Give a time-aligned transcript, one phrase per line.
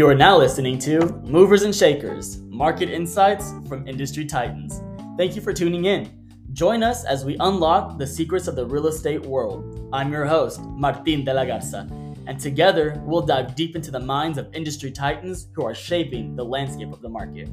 [0.00, 4.80] You are now listening to Movers and Shakers Market Insights from Industry Titans.
[5.18, 6.26] Thank you for tuning in.
[6.54, 9.90] Join us as we unlock the secrets of the real estate world.
[9.92, 11.86] I'm your host, Martin de la Garza,
[12.26, 16.46] and together we'll dive deep into the minds of industry titans who are shaping the
[16.46, 17.50] landscape of the market.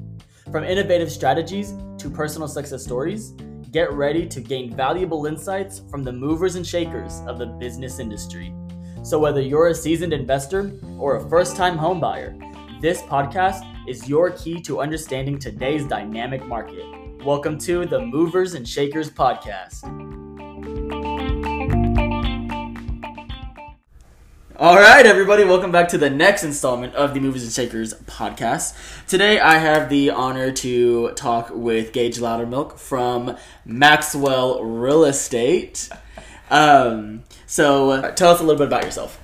[0.50, 3.32] From innovative strategies to personal success stories,
[3.71, 8.54] get ready to gain valuable insights from the movers and shakers of the business industry.
[9.04, 14.32] So, whether you're a seasoned investor or a first time homebuyer, this podcast is your
[14.32, 16.86] key to understanding today's dynamic market.
[17.24, 19.83] Welcome to the Movers and Shakers Podcast.
[24.60, 28.75] All right, everybody, welcome back to the next installment of the Movers and Shakers podcast.
[29.07, 35.89] Today, I have the honor to talk with Gage Loudermilk from Maxwell Real Estate.
[36.50, 39.19] Um, so, uh, tell us a little bit about yourself.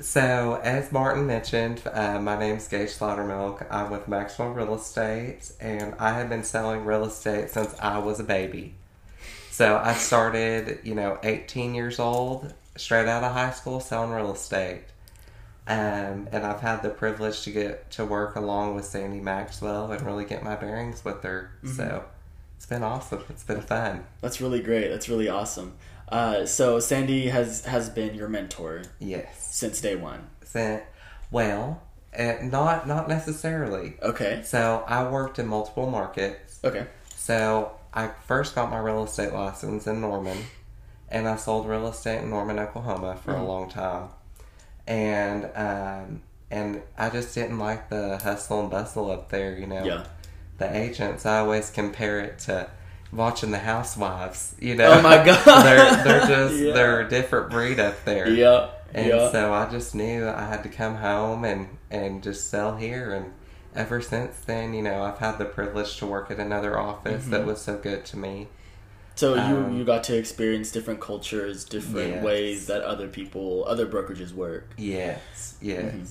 [0.00, 3.66] So, as Martin mentioned, uh, my name's Gage Loudermilk.
[3.68, 8.20] I'm with Maxwell Real Estate, and I have been selling real estate since I was
[8.20, 8.74] a baby.
[9.50, 14.32] So, I started, you know, 18 years old, straight out of high school, selling real
[14.32, 14.84] estate.
[15.66, 20.00] Um, and I've had the privilege to get to work along with Sandy Maxwell and
[20.02, 21.50] really get my bearings with her.
[21.76, 22.04] So,
[22.58, 23.22] it's been awesome.
[23.30, 24.04] It's been fun.
[24.20, 24.88] That's really great.
[24.88, 25.72] That's really awesome.
[26.08, 29.48] Uh, so, Sandy has has been your mentor Yes.
[29.54, 30.26] since day one.
[30.44, 30.82] So,
[31.30, 31.82] well,
[32.18, 33.94] uh, not not necessarily.
[34.02, 34.42] Okay.
[34.44, 36.58] So I worked in multiple markets.
[36.64, 36.86] Okay.
[37.14, 40.38] So I first got my real estate license in Norman,
[41.10, 44.08] and I sold real estate in Norman, Oklahoma for a long time.
[44.86, 49.56] And um, and I just didn't like the hustle and bustle up there.
[49.58, 50.04] You know, Yeah.
[50.58, 51.24] The agents.
[51.26, 52.68] I always compare it to
[53.12, 54.54] watching the Housewives.
[54.60, 55.44] You know, Oh my God.
[55.64, 56.72] they're they're just Yeah.
[56.72, 58.28] they're a different breed up there.
[58.28, 58.70] Yeah.
[58.94, 59.30] And yeah.
[59.30, 63.12] so I just knew I had to come home and, and just sell here.
[63.12, 63.32] And
[63.74, 67.40] ever since then, you know, I've had the privilege to work at another office that
[67.40, 67.48] Mm-hmm.
[67.48, 68.48] was so good to me.
[69.14, 72.24] So you Um, you got to experience different cultures, different Yes.
[72.24, 74.70] ways that other people, other brokerages work.
[74.78, 75.82] Yes, yes.
[75.84, 76.04] Mm-hmm.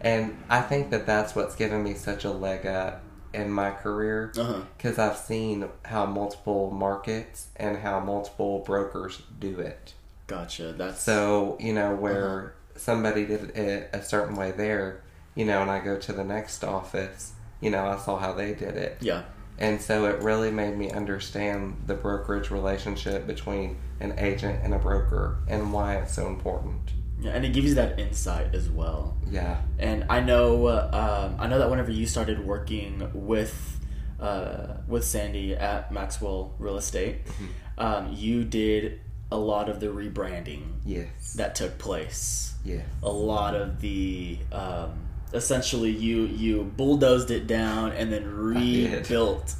[0.00, 3.02] And I think that that's what's given me such a leg up
[3.34, 4.32] in my career
[4.76, 9.94] because I've seen how multiple markets and how multiple brokers do it.
[10.26, 10.72] Gotcha.
[10.72, 12.48] That's So, you know, where Uh-huh.
[12.76, 15.00] somebody did it a certain way there,
[15.34, 18.54] you know, and I go to the next office, you know, I saw how they
[18.54, 18.98] did it.
[19.00, 19.22] yeah.
[19.58, 24.78] And so it really made me understand the brokerage relationship between an agent and a
[24.78, 26.90] broker and why it's so important.
[27.22, 29.16] Yeah, and it gives you that insight as well.
[29.30, 29.62] Yeah.
[29.78, 33.80] And I know, uh, um, I know that whenever you started working with,
[34.20, 37.46] uh, with Sandy at Maxwell Real Estate, Mm-hmm.
[37.78, 39.00] um, you did
[39.30, 41.34] a lot of the rebranding Yes.
[41.34, 42.54] that took place.
[42.64, 42.84] yes.
[43.02, 44.90] A lot of the, um,
[45.32, 49.54] essentially, you you bulldozed it down and then rebuilt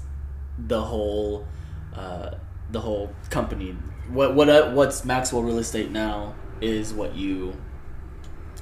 [0.59, 1.47] the whole,
[1.95, 2.33] uh,
[2.71, 3.75] the whole company.
[4.11, 7.57] What what uh, what's Maxwell Real Estate now is what you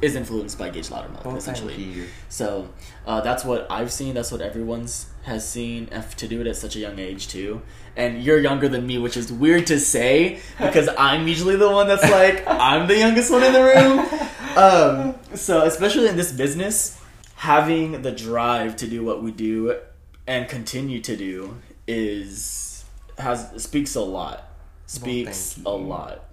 [0.03, 2.07] is influenced by Gage Loudermilk, Well, essentially.
[2.29, 2.71] So
[3.07, 4.15] uh, that's what I've seen.
[4.15, 5.89] That's what everyone's has seen.
[5.93, 7.61] F to do it at such a young age too,
[7.97, 11.87] and you're younger than me, which is weird to say because I'm usually the one
[11.87, 14.07] that's like I'm the youngest one in the room.
[14.57, 17.01] Um, so especially in this business,
[17.37, 19.79] having the drive to do what we do
[20.27, 21.57] and continue to do
[21.87, 22.85] is
[23.17, 24.49] has speaks a lot.
[24.87, 26.25] Speaks thank a lot.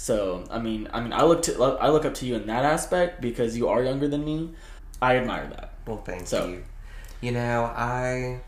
[0.00, 2.64] So I mean, I mean, I look to I look up to you in that
[2.64, 4.50] aspect because you are younger than me.
[5.02, 5.74] I admire that.
[5.86, 6.64] Well, thank So- you.
[7.20, 8.40] You know, I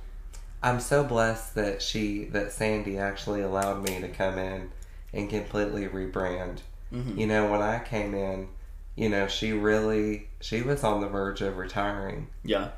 [0.62, 4.70] I'm so blessed that she that Sandy actually allowed me to come in
[5.12, 6.60] and completely rebrand.
[6.90, 7.18] Mhm.
[7.18, 8.48] You know, when I came in,
[8.96, 12.28] you know, she really she was on the verge of retiring.
[12.44, 12.68] Yeah.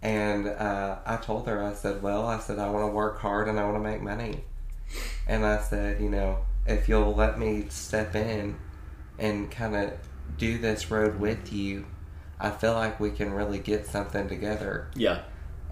[0.00, 3.48] And uh, I told her, I said, Well, I said, I want to work hard
[3.48, 4.44] and I want to make money.
[5.26, 8.56] And I said, You know, if you'll let me step in
[9.18, 9.92] and kind of
[10.38, 11.86] do this road with you,
[12.40, 14.88] I feel like we can really get something together.
[14.94, 15.22] Yeah.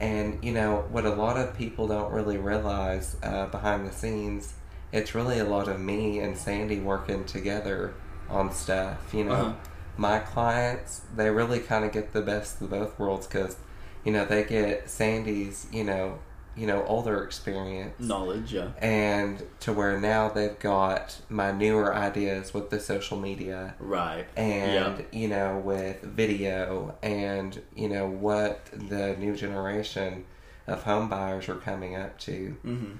[0.01, 4.55] And, you know, what a lot of people don't really realize uh, behind the scenes,
[4.93, 7.93] it's really a lot of me and Sandy working together
[8.29, 9.13] on stuff.
[9.13, 9.53] You know, Uh-huh.
[9.97, 13.57] my clients, they really kind of get the best of both worlds because,
[14.05, 16.19] you know, they get Sandy's, you know,
[16.57, 18.53] you know, older experience Knowledge.
[18.53, 18.69] Yeah.
[18.79, 24.27] and to where now they've got my newer ideas with the social media Right.
[24.37, 30.25] and you know with video and you know what the new generation
[30.67, 32.93] of home buyers are coming up to Mm-hmm.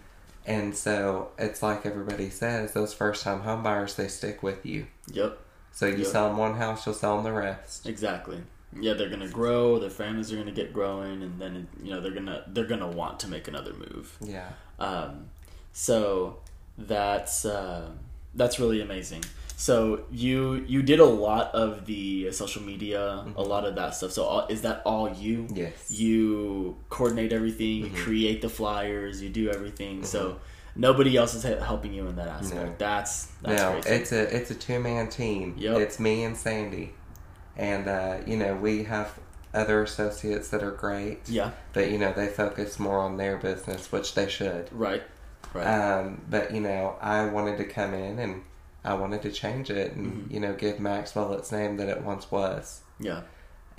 [0.47, 4.87] and so it's like everybody says those first time home buyers they stick with you
[5.13, 5.39] Yep.
[5.73, 6.05] so you Yeah.
[6.09, 8.43] sell them one house you'll sell them the rest Exactly.
[8.79, 9.79] Yeah, they're gonna grow.
[9.79, 13.21] Their families are gonna get growing, and then you know they're gonna they're gonna want
[13.21, 14.17] to make another move.
[14.21, 14.51] Yeah.
[14.79, 15.31] Um,
[15.73, 16.39] so
[16.79, 17.91] that's uh,
[18.35, 19.25] that's really amazing.
[19.57, 24.13] So you you did a lot of the social media, a lot of that stuff.
[24.13, 25.49] So all, is that all you?
[25.53, 25.91] Yes.
[25.91, 27.85] You coordinate everything.
[27.85, 29.21] You create the flyers.
[29.21, 30.03] You do everything.
[30.05, 30.39] So
[30.75, 32.55] nobody else is helping you in that aspect.
[32.55, 32.75] No.
[32.79, 33.89] That's that's no, crazy.
[33.91, 35.55] it's a it's a two man team.
[35.59, 35.79] Yep.
[35.79, 36.95] It's me and Sandy,
[37.69, 39.09] and uh, you know we have
[39.53, 41.19] other associates that are great.
[41.29, 41.51] yeah.
[41.73, 44.69] But you know they focus more on their business, which they should.
[44.73, 45.03] Right.
[45.53, 45.67] Right.
[45.67, 48.43] Um, but you know I wanted to come in and
[48.85, 50.35] I wanted to change it and Mm-hmm.
[50.35, 52.81] you know give Maxwell its name that it once was.
[52.99, 53.23] yeah.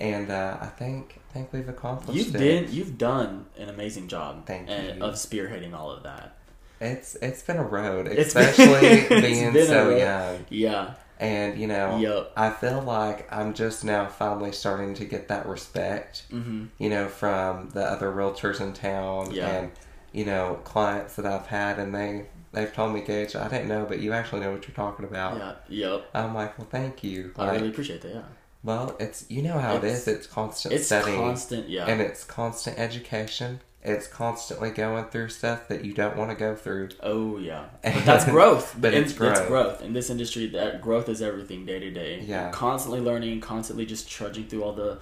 [0.00, 2.38] And uh, I think I think we've accomplished You've it.
[2.38, 4.46] been you've done an amazing job.
[4.46, 5.04] Thank and, you.
[5.04, 6.36] Of spearheading all of that.
[6.80, 10.44] It's it's been a road, especially being so young.
[10.50, 10.94] Yeah.
[11.22, 12.32] And you know, Yup.
[12.36, 16.64] I feel like I'm just now finally starting to get that respect, Mm-hmm.
[16.78, 19.48] you know, from the other realtors in town Yeah.
[19.48, 19.70] and
[20.12, 23.84] you know clients that I've had, and they they've told me, Gage, I didn't know,
[23.88, 25.38] but you actually know what you're talking about.
[25.38, 25.54] Yeah.
[25.92, 26.10] Yep.
[26.12, 27.32] I'm like, well, thank you.
[27.38, 28.14] I Like, really appreciate that.
[28.14, 28.22] Yeah.
[28.64, 30.08] well, it's you know how It's- it is.
[30.08, 31.68] It's constant It's studying, constant.
[31.68, 31.86] Yeah.
[31.86, 33.60] and it's constant education.
[33.84, 36.90] It's constantly going through stuff that you don't want to go through.
[37.02, 38.76] Oh yeah, but that's growth.
[38.78, 39.48] but In- it's growth.
[39.48, 40.46] growth in this industry.
[40.46, 42.20] That growth is everything day to day.
[42.20, 42.50] Yeah.
[42.52, 45.00] constantly learning, constantly just trudging through all the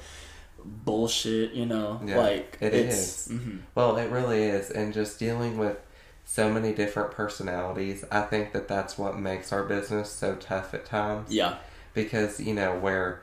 [0.64, 1.52] bullshit.
[1.52, 3.32] You know, Yeah, like it it's, is.
[3.38, 3.58] mhm.
[3.74, 5.76] Well, it really is, and just dealing with
[6.24, 10.84] so many different personalities, I think that that's what makes our business so tough at
[10.86, 11.32] times.
[11.32, 11.56] Yeah,
[11.92, 13.20] Because you know where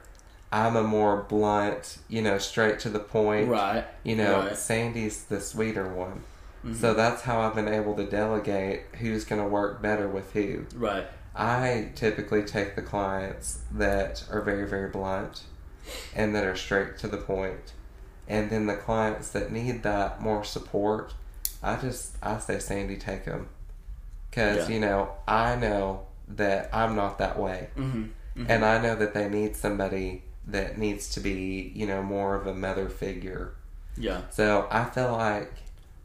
[0.51, 3.49] I'm a more blunt, you know, straight to the point.
[3.49, 3.85] right.
[4.03, 4.57] You know, Right.
[4.57, 6.23] Sandy's the sweeter one.
[6.65, 6.75] Mhm.
[6.75, 10.65] So that's how I've been able to delegate who's going to work better with who.
[10.75, 11.05] Right.
[11.35, 15.43] I typically take the clients that are very, very blunt
[16.15, 17.73] and that are straight to the point.
[18.27, 21.13] And then the clients that need that more support,
[21.61, 23.49] I just, I say, Sandy, take them.
[24.29, 24.75] Because, Yeah.
[24.75, 27.69] you know, I know that I'm not that way.
[27.77, 28.45] Mm-hmm.
[28.49, 32.47] And I know that they need somebody that needs to be, you know, more of
[32.47, 33.53] a mother figure.
[33.97, 34.21] Yeah.
[34.29, 35.51] So I feel like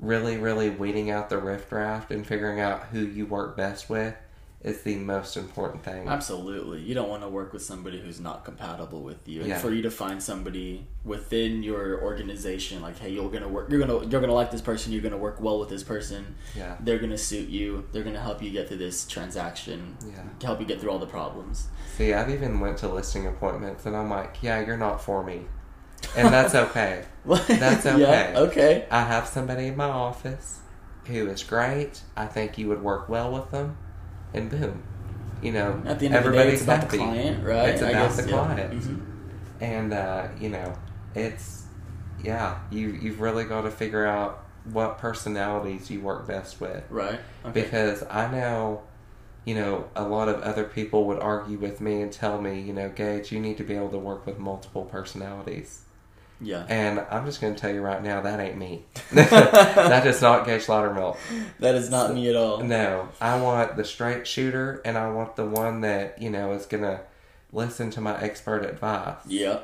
[0.01, 4.15] really, really weeding out the riffraff and figuring out who you work best with
[4.65, 6.07] is the most important thing.
[6.07, 6.81] Absolutely.
[6.81, 9.41] You don't want to work with somebody who's not compatible with you.
[9.41, 9.59] And Yeah.
[9.59, 14.07] for you to find somebody within your organization, like, hey, you're gonna work you're gonna
[14.07, 16.37] you're gonna like this person, you're gonna work well with this person.
[16.55, 16.77] Yeah.
[16.79, 19.97] They're gonna suit you, they're gonna help you get through this transaction.
[20.09, 20.23] Yeah.
[20.39, 21.67] To help you get through all the problems.
[21.97, 25.43] See, I've even went to listing appointments and I'm like, yeah, you're not for me.
[26.17, 27.05] And that's okay.
[27.25, 28.01] That's okay.
[28.01, 28.87] yeah, okay.
[28.91, 30.59] I have somebody in my office
[31.07, 32.01] who is great.
[32.17, 33.77] I think you would work well with them.
[34.35, 34.83] And boom.
[35.43, 37.69] You know, At the end of the day, everybody's it's about the client, right?
[37.71, 38.45] It's about guess, the yeah.
[38.45, 38.73] client.
[38.83, 39.01] Mhm.
[39.61, 40.75] and uh, you know
[41.15, 41.65] it's
[42.25, 47.19] yeah you you've really got to figure out what personalities you work best with Right.
[47.45, 47.63] Okay.
[47.63, 48.83] because i know
[49.45, 52.73] you know a lot of other people would argue with me and tell me you
[52.73, 55.83] know gage you need to be able to work with multiple personalities
[56.43, 56.67] yeah.
[56.69, 60.45] and i'm just going to tell you right now that ain't me that is not
[60.45, 61.17] gage Loudermilk.
[61.61, 62.63] That is not me at all.
[62.63, 66.67] no i want the straight shooter and i want the one that you know is
[66.67, 67.01] going to
[67.53, 69.61] listen to my expert advice Yeah.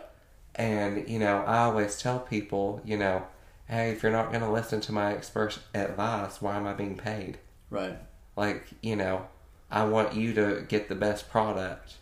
[0.54, 3.23] and, you know, I always tell people, you know,
[3.66, 6.97] hey, if you're not going to listen to my expert advice, why am I being
[6.99, 7.38] paid?
[7.70, 7.97] Right.
[8.37, 9.26] Like, you know,
[9.70, 11.94] I want you to get the best product.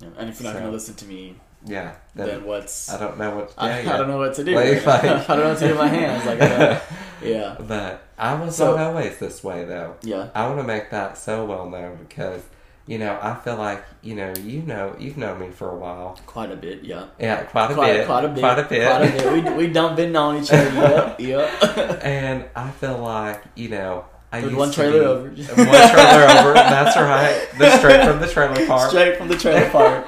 [0.00, 0.08] Yeah.
[0.18, 1.92] And if you're not So- going to listen to me, Yeah.
[2.14, 3.60] then, Then what's I don't know what to do.
[3.60, 4.54] I, I don't know what to do.
[4.54, 6.26] Like, like- I don't know what to do with my hands.
[6.26, 6.82] Like, don't-
[7.22, 9.96] yeah, But I was So- not always this way, though.
[10.02, 12.42] yeah, I want to make that so well known because,
[12.86, 16.18] you know, I feel like, you know, you know, you've known me for a while.
[16.26, 16.82] quite a bit.
[16.82, 18.06] Yeah, Yeah, quite a quite, bit.
[18.06, 18.88] quite a bit, Quite a bit.
[18.88, 19.56] Quite a bit.
[19.56, 21.14] We we done been on each other.
[21.18, 22.00] Yep, yep.
[22.04, 25.64] and I feel like, you know, I With used one to trailer be- over.
[25.64, 26.54] one trailer over.
[26.54, 27.48] That's right.
[27.58, 28.88] The straight from the trailer park.
[28.90, 30.06] Straight from the trailer park.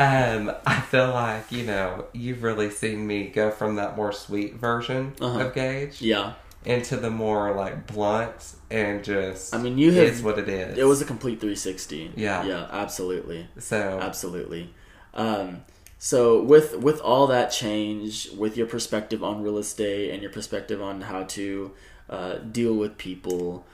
[0.00, 4.54] Um, I feel like you know you've really seen me go from that more sweet
[4.54, 5.40] version Uh-huh.
[5.46, 6.32] of Gage Yeah,
[6.64, 9.54] into the more like blunt and just.
[9.54, 10.06] I mean, you have.
[10.06, 10.78] is what it is.
[10.78, 12.12] It was a complete 360.
[12.16, 12.44] Yeah.
[12.44, 13.48] yeah, absolutely.
[13.58, 13.98] so.
[14.00, 14.72] Absolutely.
[15.12, 15.64] Um,
[15.98, 20.80] so with with all that change, with your perspective on real estate and your perspective
[20.80, 21.72] on how to
[22.08, 23.66] uh, deal with people,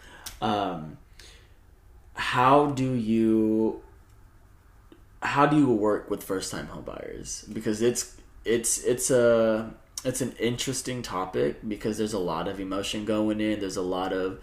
[0.42, 0.98] um,
[2.14, 3.80] how do you
[5.36, 7.52] how do you work with first time homebuyers?
[7.52, 8.16] Because it's
[8.46, 9.70] it's it's a
[10.02, 13.60] it's an interesting topic because there's a lot of emotion going in.
[13.60, 14.40] There's a lot of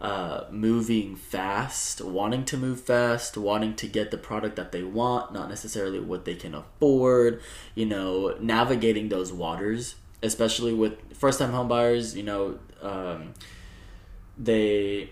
[0.00, 5.32] uh, moving fast, wanting to move fast, wanting to get the product that they want,
[5.32, 7.42] not necessarily what they can afford,
[7.74, 12.14] you know, navigating those waters, especially with first time homebuyers.
[12.14, 13.34] you know, um,
[14.38, 15.10] they,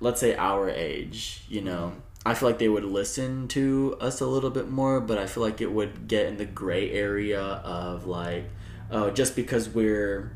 [0.00, 4.26] let's say our age, you know, I feel like they would listen to us a
[4.26, 8.06] little bit more, but I feel like it would get in the gray area of
[8.06, 8.44] like,
[8.90, 10.32] oh, just because we're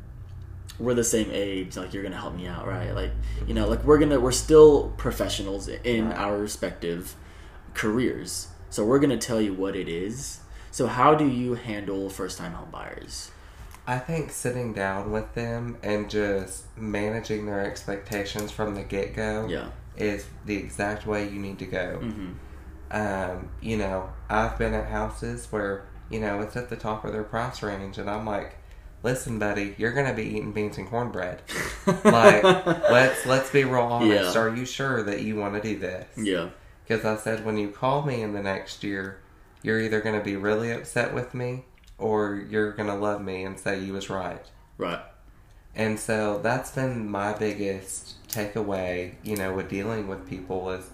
[0.79, 2.93] we're the same age like you're gonna help me out right?
[2.93, 3.13] Like
[3.47, 7.15] you know like we're gonna we're still professionals in our respective
[7.75, 8.49] careers.
[8.71, 10.41] So we're gonna tell you what it is.
[10.71, 13.31] So how do you handle first time home buyers
[13.87, 19.47] I think sitting down with them and just managing their expectations from the get go
[19.47, 22.01] yeah is the exact way you need to go.
[22.03, 22.33] mm-hmm.
[22.91, 27.13] Um, you know, I've been at houses where, you know, it's at the top of
[27.13, 28.57] their price range, and I'm like,
[29.03, 31.43] listen, buddy, you're gonna be eating beans and cornbread.
[32.05, 34.35] like, let's let's be real honest.
[34.35, 34.41] Yeah.
[34.41, 36.07] Are you sure that you want to do this?
[36.17, 36.51] yeah
[36.87, 39.19] Because I said when you call me in the next year,
[39.63, 41.65] you're either gonna be really upset with me,
[41.99, 44.45] or you're gonna love me and say you was right.
[44.79, 45.01] right
[45.75, 50.87] And so that's been my biggest takeaway, you know, with dealing with people is,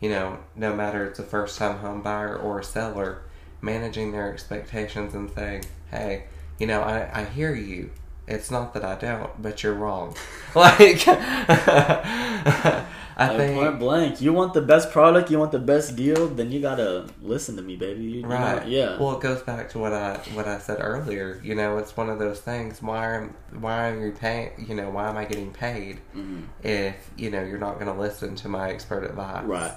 [0.00, 3.22] you know, no matter it's a first time home buyer or a seller,
[3.60, 6.24] managing their expectations and saying, hey,
[6.58, 7.90] you know, I, I hear you.
[8.26, 10.16] It's not that I don't, but you're wrong.
[10.54, 11.04] Like,
[13.16, 16.26] I Like, point think, blank you want the best product you want the best deal
[16.28, 18.66] then you gotta listen to me baby You- you know, right?
[18.66, 21.40] yeah Well, it goes back to what I what I said earlier.
[21.42, 22.82] You know, it's one of those things.
[22.82, 24.50] Why am why am you paying?
[24.68, 26.42] You know, why am I getting paid Mhm.
[26.64, 29.44] if you know you're not going to listen to my expert advice?
[29.44, 29.74] right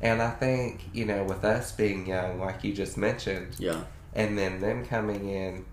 [0.00, 3.80] And I think, you know, with us being young, like you just mentioned, yeah
[4.14, 5.64] and then them coming in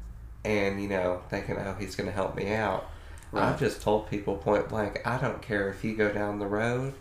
[0.44, 2.86] and, you know, thinking, oh, he's going to help me out.
[3.32, 3.44] Right.
[3.50, 6.94] I've just told people point blank, I don't care if you go down the road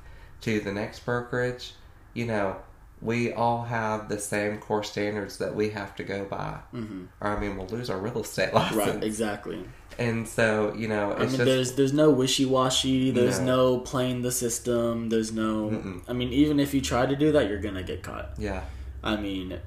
[0.43, 1.73] to the next brokerage,
[2.13, 2.57] you know,
[3.01, 6.59] we all have the same core standards that we have to go by.
[6.71, 8.77] hmm Or, I mean, we'll lose our real estate license.
[8.79, 9.65] right exactly
[9.99, 11.45] And so, you know, I mean, just.
[11.45, 13.11] there's there's no wishy washy.
[13.13, 13.75] There's No.
[13.75, 13.79] no.
[13.81, 15.09] playing the system.
[15.09, 15.71] There's no.
[15.71, 16.03] Mm-mm.
[16.09, 18.31] I mean, even if you try to do that, you're gonna get caught.
[18.39, 18.63] yeah.
[19.05, 19.61] I mean,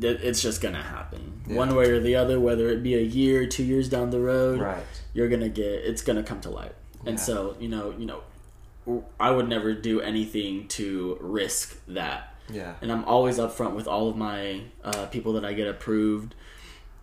[0.00, 1.56] it's just gonna happen Yeah.
[1.56, 2.40] one way or the other.
[2.40, 4.82] Whether it be a year, two years down the road, Right.
[5.12, 5.66] you're gonna get.
[5.84, 6.74] It's gonna come to light.
[7.06, 12.34] And so you know, you know, I would never do anything to risk that.
[12.52, 12.74] Yeah.
[12.82, 16.34] And I'm always upfront with all of my uh, people that I get approved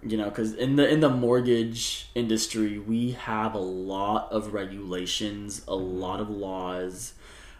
[0.03, 5.61] you know because in the in the mortgage industry we have a lot of regulations
[5.67, 7.13] a lot of laws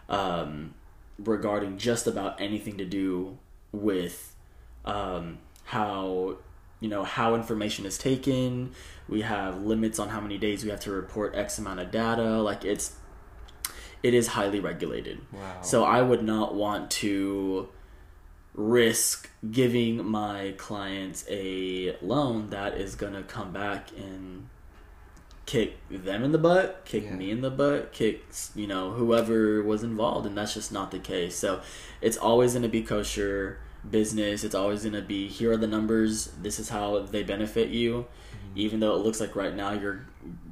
[0.08, 0.74] um,
[1.18, 3.38] regarding just about anything to do
[3.70, 4.31] with
[4.84, 6.36] um, how
[6.80, 8.72] you know how information is taken
[9.08, 12.42] we have limits on how many days we have to report x amount of data
[12.42, 12.96] like it's
[14.02, 15.62] it is highly regulated Wow.
[15.62, 17.68] so I would not want to
[18.54, 24.48] risk giving my clients a loan that is going to come back and
[25.46, 27.14] kick them in the butt, kick Yeah.
[27.14, 28.24] me in the butt, kick,
[28.54, 30.26] you know, whoever was involved.
[30.26, 31.34] And that's just not the case.
[31.36, 31.60] So
[32.00, 33.58] it's always going to be kosher
[33.88, 34.44] business.
[34.44, 36.26] It's always going to be here are the numbers.
[36.40, 38.06] This is how they benefit you.
[38.06, 38.58] Mm-hmm.
[38.58, 40.06] Even though it looks like right now you're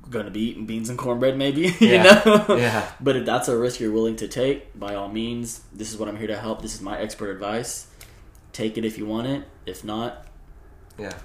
[0.08, 2.44] going to be eating beans and cornbread, maybe, you know?
[2.58, 2.90] Yeah.
[3.00, 6.08] But if that's a risk you're willing to take, by all means, this is what
[6.08, 6.62] I'm here to help.
[6.62, 7.86] This is my expert advice.
[8.52, 9.44] Take it if you want it.
[9.66, 10.26] If not,
[10.98, 11.16] Yeah.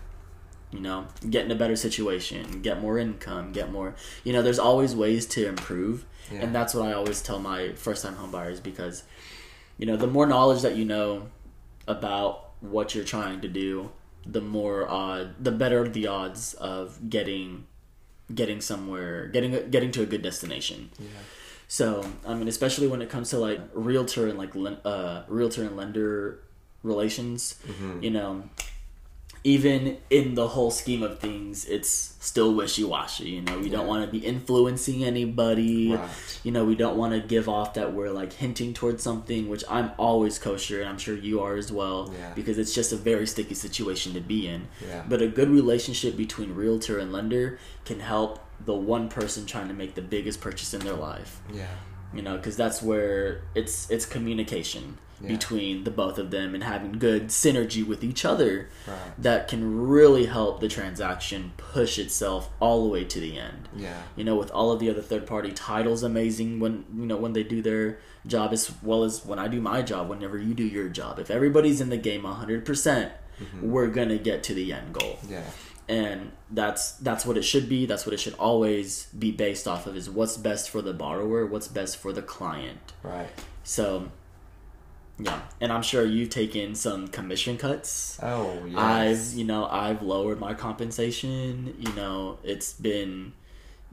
[0.71, 3.95] you know, get in a better situation, get more income, get more.
[4.23, 6.41] You know, there's always ways to improve, Yeah.
[6.41, 9.03] and that's what I always tell my first-time homebuyers because,
[9.79, 11.29] you know, the more knowledge that you know
[11.87, 13.91] about what you're trying to do,
[14.25, 17.65] the more uh, the better the odds of getting
[18.33, 20.89] getting somewhere, getting getting to a good destination.
[20.99, 21.07] Yeah.
[21.67, 24.51] So I mean, especially when it comes to like realtor and like
[24.85, 26.39] uh, realtor and lender
[26.83, 28.03] relations, Mhm.
[28.03, 28.49] you know,
[29.45, 33.29] even in the whole scheme of things, it's still wishy washy.
[33.29, 35.93] You know, we don't want to be influencing anybody.
[35.93, 36.09] Right.
[36.43, 39.63] You know, we don't want to give off that we're like hinting towards something, which
[39.69, 42.33] I'm always kosher, and I'm sure you are as well, Yeah.
[42.33, 44.67] because it's just a very sticky situation to be in.
[44.85, 45.03] Yeah.
[45.07, 49.75] But a good relationship between realtor and lender can help the one person trying to
[49.75, 51.39] make the biggest purchase in their life.
[51.53, 51.67] Yeah.
[52.15, 55.29] You know, because that's where it's it's communication Yeah.
[55.29, 58.97] between the both of them and having good synergy with each other Right.
[59.17, 63.69] that can really help the transaction push itself all the way to the end.
[63.75, 64.01] Yeah.
[64.17, 67.33] You know, with all of the other third party titles amazing when you know when
[67.33, 70.65] they do their job as well as when I do my job, whenever you do
[70.65, 71.19] your job.
[71.19, 73.69] If everybody's in the game hundred percent, Mm-hmm.
[73.69, 75.19] we're gonna get to the end goal.
[75.29, 75.43] Yeah.
[75.87, 79.85] And that's that's what it should be that's what it should always be based off
[79.87, 83.29] of is what's best for the borrower what's best for the client Right.
[83.63, 84.09] so
[85.19, 88.77] yeah and i'm sure you've taken some commission cuts Oh yes.
[88.77, 93.33] i've you know i've lowered my compensation you know it's been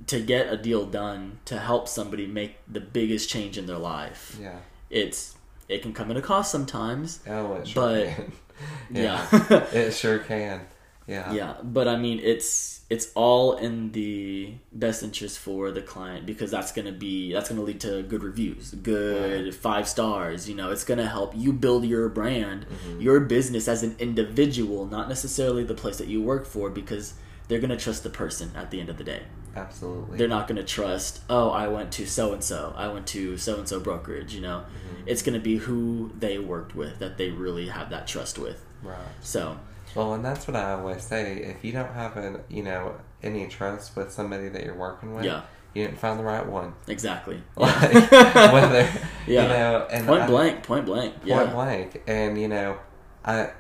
[0.08, 4.36] to get a deal done to help somebody make the biggest change in their life
[4.40, 4.58] Yeah.
[4.90, 5.36] it's
[5.68, 8.32] it can come at a cost sometimes Oh, it sure But- can.
[8.90, 9.26] yeah.
[9.72, 10.60] it sure can.
[11.06, 11.32] Yeah.
[11.32, 16.50] yeah but i mean it's it's all in the best interest for the client because
[16.50, 20.54] that's going to be that's going to lead to good reviews good five stars you
[20.54, 23.00] know it's going to help you build your brand mm-hmm.
[23.00, 27.14] your business as an individual not necessarily the place that you work for because
[27.48, 29.22] they're going to trust the person at the end of the day
[29.56, 30.18] Absolutely.
[30.18, 33.38] they're not going to trust oh i went to so and so i went to
[33.38, 35.02] so and so brokerage you know mm-hmm.
[35.06, 38.62] it's going to be who they worked with that they really have that trust with
[38.82, 38.98] right.
[39.22, 39.58] so
[39.94, 41.36] Well, and that's what I always say.
[41.38, 45.24] If you don't have an, you know, any trust with somebody that you're working with,
[45.24, 45.42] Yeah.
[45.74, 46.74] you didn't find the right one.
[46.88, 48.88] exactly Like, whether
[49.26, 49.42] Yeah.
[49.42, 52.78] you know, and point I- blank point blank point yeah blank, and you know,
[53.24, 53.50] I,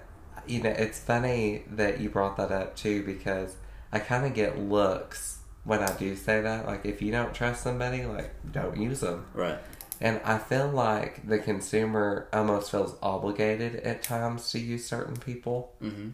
[0.46, 3.56] you know, it's funny that you brought that up too because
[3.92, 6.66] I kind of get looks when I do say that.
[6.66, 9.26] Like, if you don't trust somebody, like, don't use them.
[9.34, 9.58] right
[10.00, 15.72] And I feel like the consumer almost feels obligated at times to use certain people.
[15.80, 16.08] hmm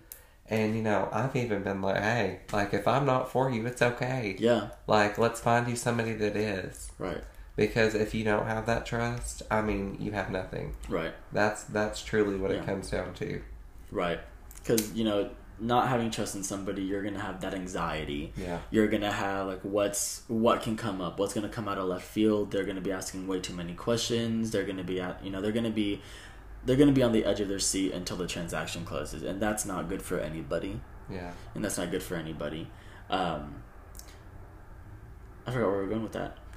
[0.50, 3.82] And you know, I've even been like, hey, like if I'm not for you, it's
[3.82, 4.36] okay.
[4.38, 6.90] yeah Like, let's find you somebody that is.
[6.98, 7.22] right
[7.56, 10.74] Because if you don't have that trust, I mean, you have nothing.
[10.88, 12.58] right That's that's truly what Yeah.
[12.58, 13.40] it comes down to.
[13.90, 14.20] right
[14.62, 18.58] because you know not having trust in somebody you're gonna have that anxiety Yeah.
[18.70, 22.04] you're gonna have like what's what can come up what's gonna come out of left
[22.06, 25.40] field they're gonna be asking way too many questions they're gonna be at you know
[25.40, 26.00] they're gonna be
[26.64, 29.64] they're gonna be on the edge of their seat until the transaction closes and that's
[29.64, 31.30] not good for anybody Yeah.
[31.54, 32.68] and that's not good for anybody
[33.10, 33.62] um
[35.46, 36.36] I forgot where we are going with that.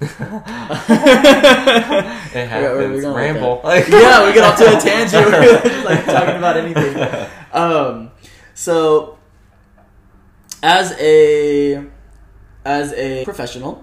[2.34, 3.02] It Yeah, where we happens.
[3.02, 3.60] going with Ramble.
[3.64, 5.26] yeah, we get off to a tangent.
[5.26, 7.28] We're just like talking about anything.
[7.52, 8.10] Um,
[8.54, 9.18] so
[10.62, 11.84] as a
[12.64, 13.82] as a professional,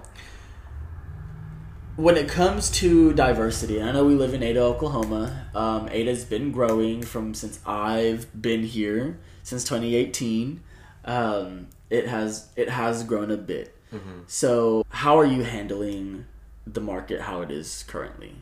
[2.00, 5.46] when it comes to diversity, I know we live in Ada, Oklahoma.
[5.54, 10.62] Um, Ada's been growing from since I've been here since 2018.
[11.04, 13.76] Um, it has it has grown a bit.
[13.92, 14.22] Mhm.
[14.26, 16.26] So, how are you handling
[16.66, 17.22] the market?
[17.22, 18.34] How it is currently?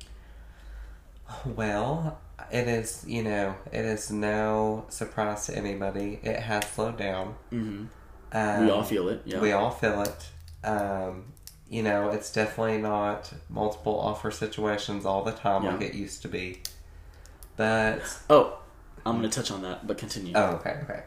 [1.45, 2.19] Well,
[2.51, 6.21] it is, you know, it is no surprise to anybody.
[6.23, 7.35] It has slowed down.
[7.51, 7.87] hmm
[8.33, 9.23] Um, we all feel it.
[9.25, 9.41] Yeah.
[9.41, 10.29] We all feel it.
[10.67, 11.33] Um,
[11.71, 16.29] you know, it's definitely not multiple offer situations all the time like it used to
[16.29, 16.63] be.
[17.57, 18.59] But Oh,
[19.05, 20.33] I'm gonna touch on that, but continue.
[20.37, 21.03] oh, okay, okay,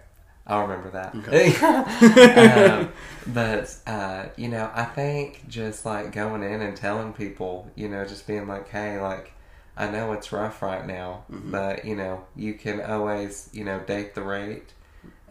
[0.48, 1.16] I'll remember that.
[1.16, 1.56] Okay.
[2.82, 2.90] um,
[3.28, 8.06] but uh, you know, I think just like going in and telling people, you know,
[8.06, 9.34] just being like, hey, like.
[9.78, 11.50] I know it's rough right now, Mm-hmm.
[11.50, 14.74] but you know you can always you know date the rate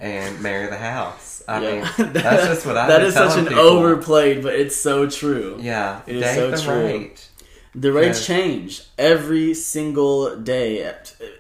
[0.01, 1.43] and marry the house.
[1.49, 1.81] I mean
[2.13, 2.87] that's just what I.
[2.89, 5.59] That is such an overplayed, but it's so true.
[5.61, 6.75] Yeah, It is so the true.
[6.85, 7.29] rate.
[7.73, 8.37] The rates Yeah.
[8.37, 10.93] change every single day.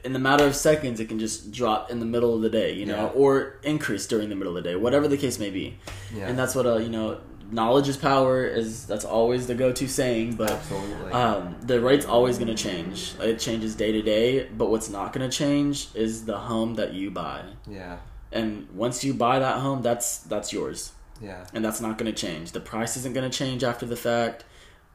[0.04, 2.72] In the matter of seconds, it can just drop in the middle of the day,
[2.72, 3.20] you know, Yeah.
[3.20, 5.78] or increase during the middle of the day, whatever the case may be.
[6.16, 7.18] Yeah, And that's what uh, you know,
[7.50, 11.10] knowledge is power is that's always the go-to saying, but absolutely.
[11.12, 13.14] um, the rate's always going to change.
[13.20, 16.92] It changes day to day, but what's not going to change is the home that
[16.94, 17.42] you buy.
[17.68, 17.96] yeah,
[18.32, 20.92] And once you buy that home, that's that's yours.
[21.20, 22.52] yeah, and that's not going to change.
[22.52, 24.44] The price isn't going to change after the fact,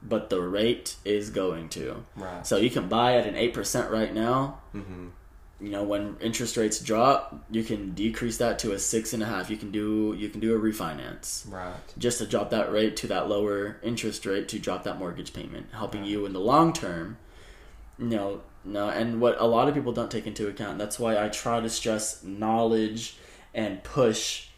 [0.01, 2.05] but the rate is going to.
[2.15, 2.45] right.
[2.47, 4.59] So you can buy at an 8% right now.
[4.73, 5.07] Mm-hmm.
[5.61, 9.25] You know, when interest rates drop, you can decrease that to a six and a
[9.25, 9.49] half.
[9.49, 11.73] You can do you can do a refinance Right.
[11.97, 15.67] just to drop that rate to that lower interest rate to drop that mortgage payment,
[15.71, 17.17] helping you in the long term.
[17.97, 20.77] No, no, and what a lot of people don't take into account.
[20.77, 23.17] That's why I try to stress knowledge
[23.55, 24.49] and push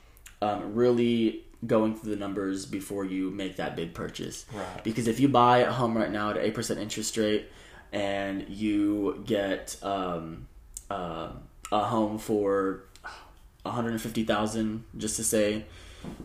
[0.42, 4.46] um, really going through the numbers before you make that big purchase.
[4.54, 4.84] Right.
[4.84, 7.48] Because if you buy a home right now at eight percent interest rate,
[7.94, 10.48] and you get um,
[10.90, 11.30] uh,
[11.72, 12.84] a home for
[13.64, 15.66] one hundred and fifty thousand, just to say,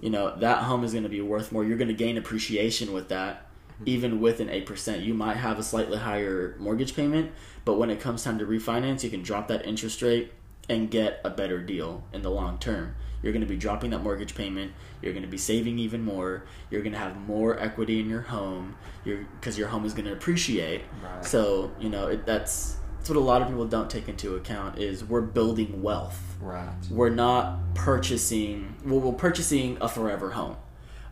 [0.01, 1.65] you know that home is going to be worth more.
[1.65, 3.47] You're going to gain appreciation with that,
[3.87, 5.03] even with an eight percent.
[5.03, 7.33] You might have a slightly higher mortgage payment,
[7.65, 10.33] but when it comes time to refinance, you can drop that interest rate
[10.69, 12.95] and get a better deal in the long term.
[13.23, 14.73] You're going to be dropping that mortgage payment.
[15.01, 16.45] You're going to be saving even more.
[16.71, 18.77] You're going to have more equity in your home.
[19.05, 20.83] You're because your home is going to appreciate.
[21.03, 21.25] Right.
[21.25, 24.79] So you know it, that's that's what a lot of people don't take into account
[24.79, 26.37] is we're building wealth.
[26.41, 26.69] Right.
[26.91, 28.77] We're not purchasing.
[28.85, 30.57] Well, we're purchasing a forever home,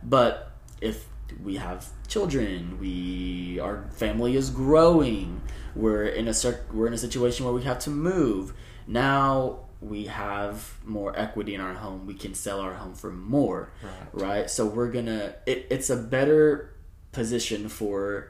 [0.03, 1.05] but if
[1.43, 5.41] we have children, we our family is growing.
[5.75, 6.33] We're in a
[6.73, 8.53] we're in a situation where we have to move.
[8.87, 12.05] Now we have more equity in our home.
[12.05, 13.93] We can sell our home for more, Right.
[14.27, 14.49] right?
[14.49, 15.35] So we're gonna.
[15.45, 16.73] It, it's a better
[17.11, 18.29] position for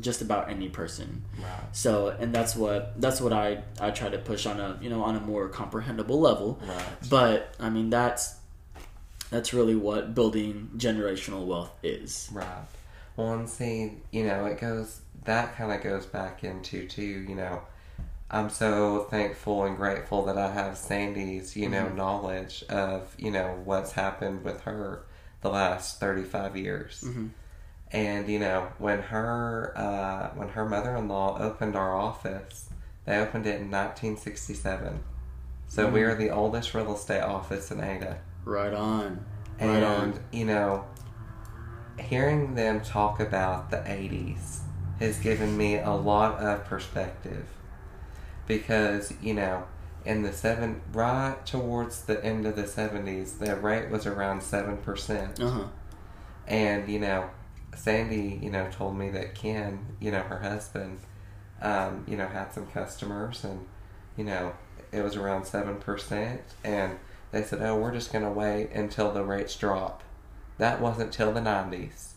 [0.00, 1.24] just about any person.
[1.40, 1.48] Right.
[1.72, 5.02] So, and that's what that's what I I try to push on a you know
[5.02, 6.60] on a more comprehensible level.
[6.66, 6.84] Right.
[7.10, 8.36] But I mean that's
[9.30, 12.28] that's really what building generational wealth is.
[12.32, 12.46] Right.
[13.16, 17.34] Well, and see, you know, it goes, that kind of goes back into, too, you
[17.36, 17.62] know,
[18.34, 21.96] I'm so thankful and grateful that I have Sandy's, you know, mm-hmm.
[21.96, 25.04] knowledge of, you know, what's happened with her
[25.40, 27.04] the last 35 years.
[27.06, 27.28] Mm-hmm.
[27.92, 32.70] And, you know, when her, uh, when her mother-in-law opened our office,
[33.04, 35.04] they opened it in 1967.
[35.68, 35.92] So mm.
[35.92, 38.18] we are the oldest real estate office in Ada.
[38.44, 39.24] Right on.
[39.60, 40.20] Right And, on.
[40.32, 40.86] you know,
[42.00, 44.58] hearing them talk about the 80s
[44.98, 47.46] has given me a lot of perspective.
[48.46, 49.64] Because, you know,
[50.04, 55.40] in the seven, right towards the end of the 70s, the rate was around 7%.
[55.40, 55.64] Uh huh.
[56.46, 57.30] And, you know,
[57.74, 61.00] Sandy, you know, told me that Ken, you know, her husband,
[61.62, 63.66] um, you know, had some customers and,
[64.16, 64.54] you know,
[64.92, 66.38] it was around 7%.
[66.62, 66.98] And
[67.32, 70.02] they said, oh, we're just going to wait until the rates drop.
[70.58, 72.10] That wasn't till the 90s.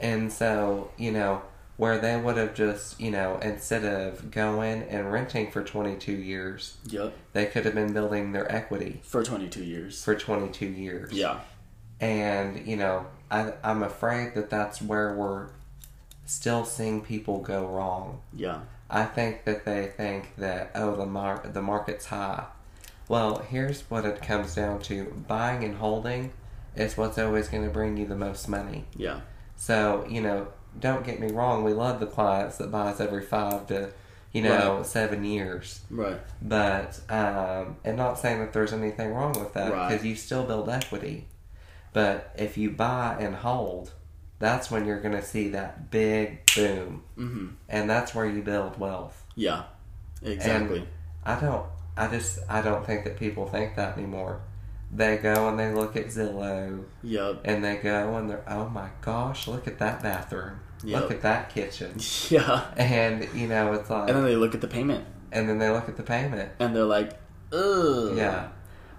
[0.00, 1.42] And so, you know,
[1.78, 6.76] where they would have just, you know, instead of going and renting for 22 years,
[6.86, 7.12] Yep.
[7.32, 10.04] they could have been building their equity For 22 years.
[10.04, 11.38] for 22 years Yeah.
[12.00, 15.48] and you know I, i'm afraid that that's where we're
[16.26, 18.60] still seeing people go wrong Yeah.
[18.90, 22.44] i think that they think that oh the mar- the market's high
[23.08, 26.32] well here's what it comes down to buying and holding
[26.76, 29.20] is what's always going to bring you the most money Yeah.
[29.56, 33.66] so you know don't get me wrong we love the clients that buys every five
[33.66, 33.90] to
[34.32, 34.86] you know Right.
[34.86, 36.20] seven years Right.
[36.42, 39.88] but um, and not saying that there's anything wrong with that Right.
[39.88, 41.26] because you still build equity.
[41.94, 43.92] But if you buy and hold,
[44.38, 47.46] that's when you're going to see that big boom, Mm-hmm.
[47.68, 49.24] and that's where you build wealth.
[49.34, 49.62] Yeah.
[50.22, 50.86] Exactly.
[51.24, 51.64] I don't.
[51.96, 52.38] I just.
[52.48, 54.42] I don't think that people think that anymore.
[54.90, 57.42] They go and they look at Zillow, yep.
[57.44, 61.00] and they go and they're, oh my gosh, look at that bathroom, Yep.
[61.02, 61.96] look at that kitchen,
[62.30, 62.64] Yeah.
[62.76, 65.68] and you know it's like, And then they look at the payment and then they
[65.68, 66.52] look at the payment.
[66.58, 67.18] and they're like,
[67.52, 68.16] ugh.
[68.16, 68.48] Yeah.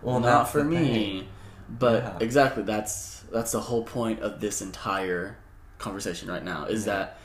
[0.04, 0.78] Well, not for me.
[0.78, 1.28] thing.
[1.68, 2.18] But Yeah.
[2.20, 5.38] exactly, that's that's the whole point of this entire
[5.80, 7.18] conversation right now is that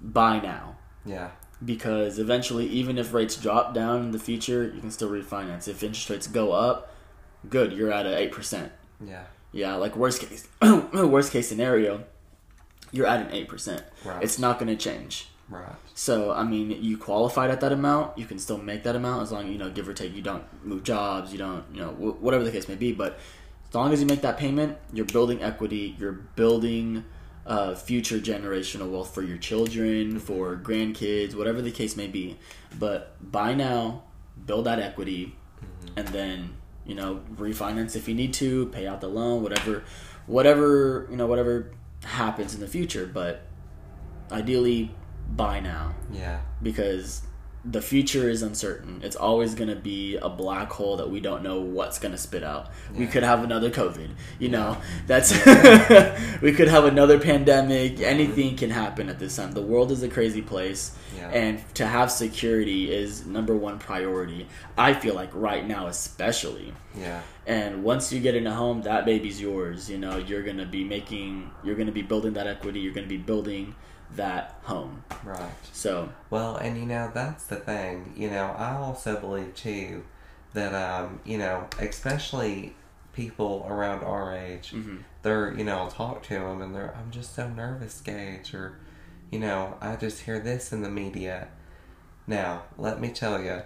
[0.00, 1.30] buy now Yeah.
[1.64, 5.68] because eventually, even if rates drop down in the future, you can still refinance.
[5.68, 6.91] If interest rates go up,
[7.48, 8.72] good, you're at an eight percent.
[9.04, 9.24] Yeah.
[9.52, 10.48] Yeah, like worst case,
[10.94, 12.04] worst case scenario,
[12.90, 13.82] you're at an eight percent.
[14.04, 14.22] Right.
[14.22, 15.28] It's not going to change.
[15.48, 15.74] Right.
[15.94, 18.16] So I mean, you qualified at that amount.
[18.16, 20.14] You can still make that amount as long you know, give or take.
[20.14, 21.32] You don't move jobs.
[21.32, 22.92] You don't, you know, wh- whatever the case may be.
[22.92, 23.18] But
[23.68, 25.94] as long as you make that payment, you're building equity.
[25.98, 27.04] You're building
[27.46, 32.38] uh, future generational wealth for your children, for grandkids, whatever the case may be.
[32.78, 34.04] But buy now,
[34.46, 35.36] build that equity,
[35.96, 36.54] and then
[36.86, 39.82] you know refinance if you need to, pay out the loan, whatever,
[40.26, 41.70] whatever you know, whatever
[42.04, 43.06] happens in the future.
[43.06, 43.42] But
[44.30, 44.94] ideally,
[45.28, 46.40] buy now Yeah.
[46.62, 47.22] because
[47.64, 49.00] the future is uncertain.
[49.04, 52.18] It's always going to be a black hole that we don't know what's going to
[52.18, 52.70] spit out.
[52.92, 54.78] We could have another COVID, you know.
[55.06, 55.32] That's
[56.42, 58.00] we could have another pandemic.
[58.00, 59.52] Anything can happen at this time.
[59.52, 60.96] The world is a crazy place.
[61.16, 61.30] Yeah.
[61.30, 64.48] And to have security is number one priority.
[64.76, 66.74] I feel like right now especially.
[66.98, 67.22] Yeah.
[67.46, 69.88] And once you get in a home, that baby's yours.
[69.88, 72.80] You know, you're gonna be making, you're gonna be building that equity.
[72.80, 73.76] You're gonna be building
[74.16, 75.04] that home.
[75.24, 75.50] Right.
[75.72, 78.12] So Well, and you know that's the thing.
[78.16, 80.04] You know, I also believe too
[80.54, 82.74] that um, you know, especially
[83.12, 84.96] people around our age, Mm-hmm.
[85.22, 88.78] they're you know, I'll talk to them and they're I'm just so nervous, Gage, or
[89.30, 91.48] you know, I just hear this in the media.
[92.26, 93.62] Now, let me tell you,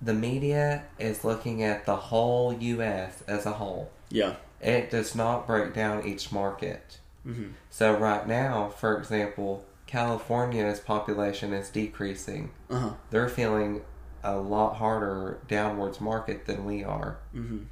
[0.00, 3.22] the media is looking at the whole U.S.
[3.26, 3.90] as a whole.
[4.10, 6.98] yeah, It does not break down each market.
[7.26, 7.52] Mhm.
[7.76, 12.48] So right now, for example, California's population is decreasing.
[12.70, 13.82] uh huh, They're feeling
[14.24, 17.18] a lot harder downwards market than we are.
[17.32, 17.64] hmm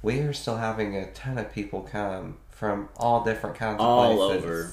[0.00, 4.14] We are still having a ton of people come from all different kinds of all
[4.28, 4.44] places.
[4.44, 4.70] over.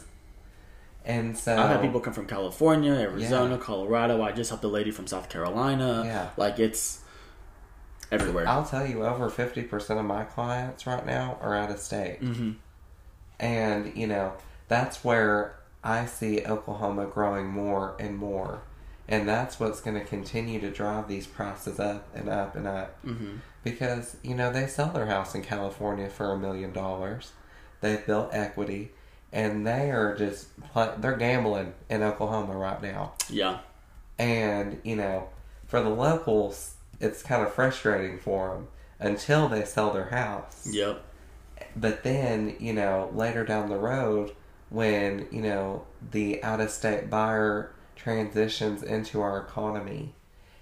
[1.03, 4.21] And so I've had people come from California, Arizona, Colorado.
[4.21, 6.03] I just helped a lady from South Carolina.
[6.05, 6.29] Yeah.
[6.37, 6.99] Like it's
[8.11, 8.47] everywhere.
[8.47, 12.19] I'll tell you, over fifty percent of my clients right now are out of state,
[12.19, 12.51] hmm
[13.39, 14.31] and you know
[14.67, 18.61] that's where I see Oklahoma growing more and more,
[19.07, 22.97] and that's what's going to continue to drive these prices up and up and up.
[23.03, 27.31] hmm because you know they sell their house in California for a million dollars.
[27.81, 28.91] They've built equity,
[29.33, 30.49] and they are just
[30.99, 33.13] they're gambling in Oklahoma right now.
[33.27, 33.59] Yeah.
[34.19, 35.29] And you know,
[35.65, 38.67] for the locals, it's kind of frustrating for them
[38.99, 40.67] until they sell their house.
[40.71, 41.03] Yep.
[41.75, 44.31] But then you know later down the road,
[44.69, 50.13] when you know the out of state buyer transitions into our economy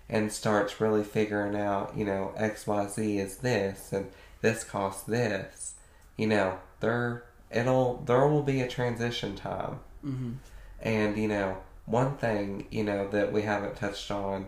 [0.09, 4.11] and starts really figuring out, you know, XYZ is this and
[4.41, 5.73] this costs this,
[6.17, 9.79] you know, there it'll there will be a transition time.
[10.01, 10.33] hmm
[10.81, 14.47] And, you know, one thing, you know, that we haven't touched on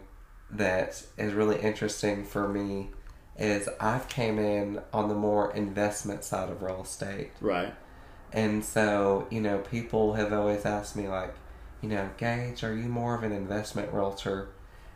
[0.51, 2.89] that is really interesting for me
[3.37, 7.31] is I've came in on the more investment side of real estate.
[7.41, 7.73] Right.
[8.35, 11.33] And so, you know, people have always asked me, like,
[11.81, 14.49] you know, Gage, are you more of an investment realtor?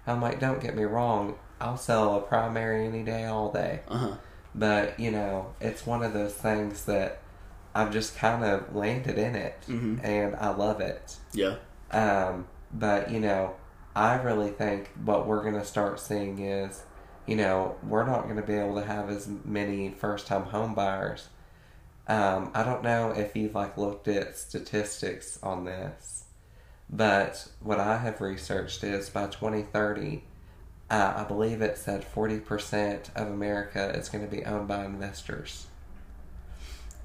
[0.05, 3.79] I'm like, don't get me wrong, I'll sell a primary any day, all day.
[3.87, 4.11] Uh huh.
[4.53, 7.19] But, you know, it's one of those things that
[7.73, 10.03] I've just kind of landed in it Mhm.
[10.03, 11.15] and I love it.
[11.31, 11.55] Yeah.
[11.91, 13.55] Um, but, you know,
[13.95, 16.83] I really think what we're going to start seeing is,
[17.25, 20.73] you know, we're not going to be able to have as many first time home
[20.73, 21.29] buyers.
[22.09, 26.23] Um, I don't know if you've like looked at statistics on this,
[26.89, 30.23] but what I have researched is by 2030,
[30.89, 35.67] uh, I believe it said 40% of America is going to be owned by investors.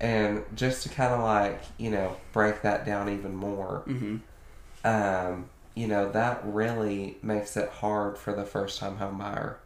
[0.01, 4.17] And just to kind of like, you know, break that down even more, hmm
[4.85, 9.59] um, you know, that really makes it hard for the first time home buyer.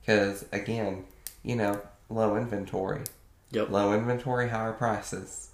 [0.00, 1.06] Because, again,
[1.42, 3.02] you know, low inventory.
[3.52, 3.70] Yep.
[3.70, 5.50] Low inventory, higher prices.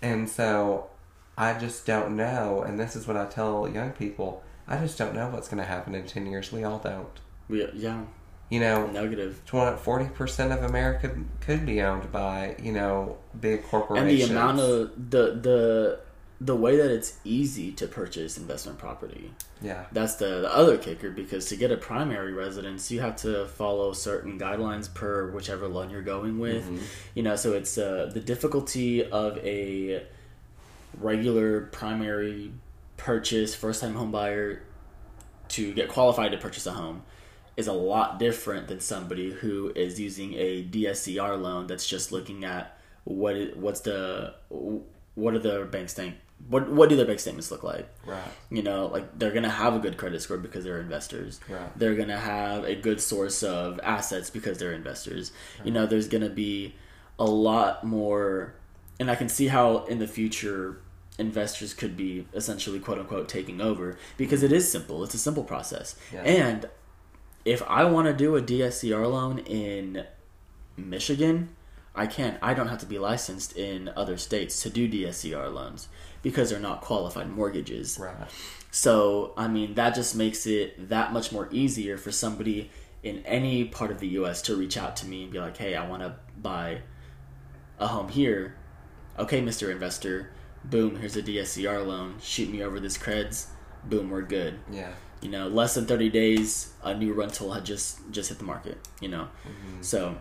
[0.00, 0.90] And so
[1.36, 2.62] I just don't know.
[2.62, 5.68] And this is what I tell young people I just don't know what's going to
[5.68, 6.50] happen in 10 years.
[6.50, 7.20] We all don't.
[7.48, 8.02] We, yeah.
[8.50, 9.40] You know, Negative.
[9.46, 14.22] 20, 40% of America could be owned by, you know, big corporations.
[14.22, 16.00] And the amount of the the
[16.40, 19.30] the way that it's easy to purchase investment property.
[19.62, 19.86] Yeah.
[19.92, 23.92] That's the, the other kicker because to get a primary residence, you have to follow
[23.94, 26.68] certain guidelines per whichever loan you're going with.
[26.68, 26.80] Mhm.
[27.14, 30.04] You know, so it's uh, the difficulty of a
[31.00, 32.52] regular primary
[32.98, 34.62] purchase, first time home buyer
[35.48, 37.02] to get qualified to purchase a home
[37.56, 42.44] is a lot different than somebody who is using a DSCR loan that's just looking
[42.44, 44.34] at what what's the
[45.14, 46.18] what are the banks statement
[46.48, 47.88] what what do their bank statements look like?
[48.04, 48.20] Right.
[48.50, 51.40] you know like they're gonna have a good credit score because they're investors.
[51.48, 51.76] Right.
[51.78, 55.32] they're gonna have a good source of assets because they're investors.
[55.64, 56.74] You know there's gonna be
[57.18, 58.54] a lot more
[59.00, 60.80] and i can see how in the future
[61.18, 65.02] investors could be essentially quote unquote taking over because it is simple.
[65.02, 65.96] It's a simple process.
[66.12, 66.22] Yeah.
[66.22, 66.68] and
[67.46, 70.04] if i want to do a dscr loan in
[70.76, 71.48] michigan
[71.94, 75.88] i can't i don't have to be licensed in other states to do dscr loans
[76.26, 78.16] because they're not qualified mortgages Right.
[78.72, 82.68] so, I mean, that just makes it that much more easier for somebody
[83.04, 85.76] in any part of the US to reach out to me and be like, hey,
[85.76, 86.80] I want to buy
[87.78, 88.56] a home here.
[89.16, 89.70] Okay, Mr.
[89.70, 90.30] Investor,
[90.64, 92.16] boom, here's a DSCR loan.
[92.20, 93.46] Shoot me over this creds.
[93.84, 94.58] Boom, we're good.
[94.70, 94.90] Yeah.
[95.22, 98.78] You know, less than 30 days, a new rental had just just hit the market,
[99.00, 99.28] you know.
[99.46, 99.82] Mm-hmm.
[99.82, 100.16] So,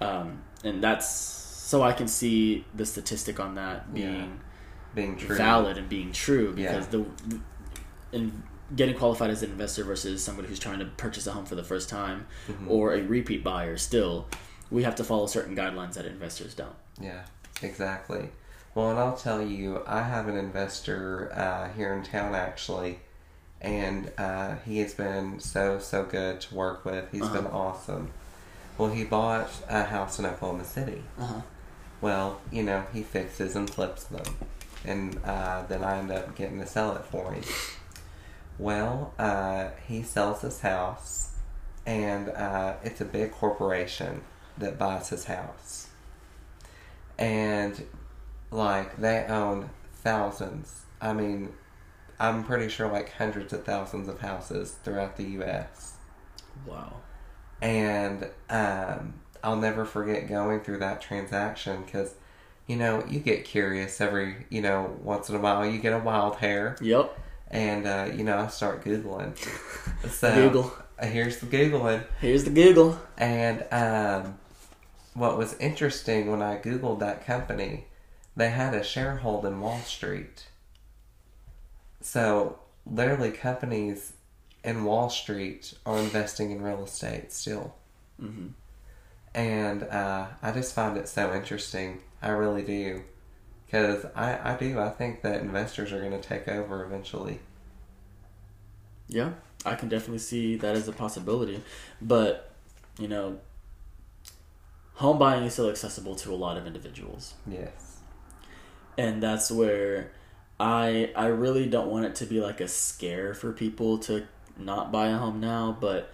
[0.00, 4.40] um, and that's so I can see the statistic on that being
[4.96, 5.36] Being true.
[5.36, 6.72] valid and being true Yeah.
[6.72, 7.04] because the
[8.12, 8.42] in
[8.74, 11.62] getting qualified as an investor versus somebody who's trying to purchase a home for the
[11.62, 12.68] first time Mhm.
[12.70, 14.26] or a repeat buyer still
[14.70, 17.22] we have to follow certain guidelines that investors don't Yeah,
[17.62, 18.30] exactly.
[18.74, 23.00] Well, and I'll tell you, I have an investor uh, here in town actually,
[23.60, 27.10] and uh, he has been so so good to work with.
[27.12, 27.34] He's Uh-huh.
[27.42, 28.10] been awesome.
[28.78, 31.04] Well, he bought a house in Oklahoma City.
[31.18, 31.42] uh-huh
[32.00, 34.24] Well, you know, he fixes and flips them,
[34.84, 37.44] and uh, then I end up getting to sell it for him.
[38.58, 41.30] Well, uh, he sells his house,
[41.84, 44.22] and uh, it's a big corporation
[44.58, 45.88] that buys his house.
[47.18, 47.86] And,
[48.50, 50.84] like, they own thousands.
[51.00, 51.52] I mean,
[52.18, 55.94] I'm pretty sure like hundreds of thousands of houses throughout the U.S.
[56.64, 56.94] wow
[57.60, 62.14] And um, I'll never forget going through that transaction because
[62.66, 65.64] you know, you get curious every, you know, once in a while.
[65.64, 67.18] You get a wild hair, Yep.
[67.50, 69.36] and uh, you know, I start googling.
[70.10, 70.72] So Google.
[70.98, 72.98] uh, here's the googling, Here's the Google.
[73.16, 74.38] and um,
[75.14, 77.86] what was interesting when I googled that company,
[78.36, 80.46] they had a sharehold in Wall Street.
[82.00, 84.12] So literally, companies
[84.62, 87.74] in Wall Street are investing in real estate still.
[88.22, 88.48] Mm-hmm.
[89.34, 92.00] and uh, I just find it so interesting.
[92.26, 93.02] I really do,
[93.64, 94.80] because I, I do.
[94.80, 97.38] I think that investors are going to take over eventually.
[99.06, 99.34] Yeah,
[99.64, 101.62] I can definitely see that as a possibility.
[102.02, 102.50] But,
[102.98, 103.38] you know,
[104.94, 107.34] home buying is still accessible to a lot of individuals.
[107.46, 107.98] Yes.
[108.98, 110.10] And that's where
[110.58, 114.26] I I really don't want it to be like a scare for people to
[114.58, 116.10] not buy a home now, but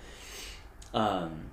[0.93, 1.52] um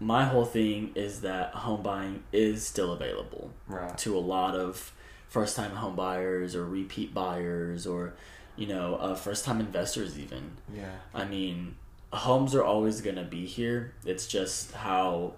[0.00, 3.96] my whole thing is that home buying is still available Right.
[3.98, 4.92] to a lot of
[5.28, 8.14] first time home buyers or repeat buyers or
[8.56, 10.92] you know uh, first time investors even Yeah.
[11.14, 11.76] i mean
[12.12, 15.34] homes are always going to be here it's just how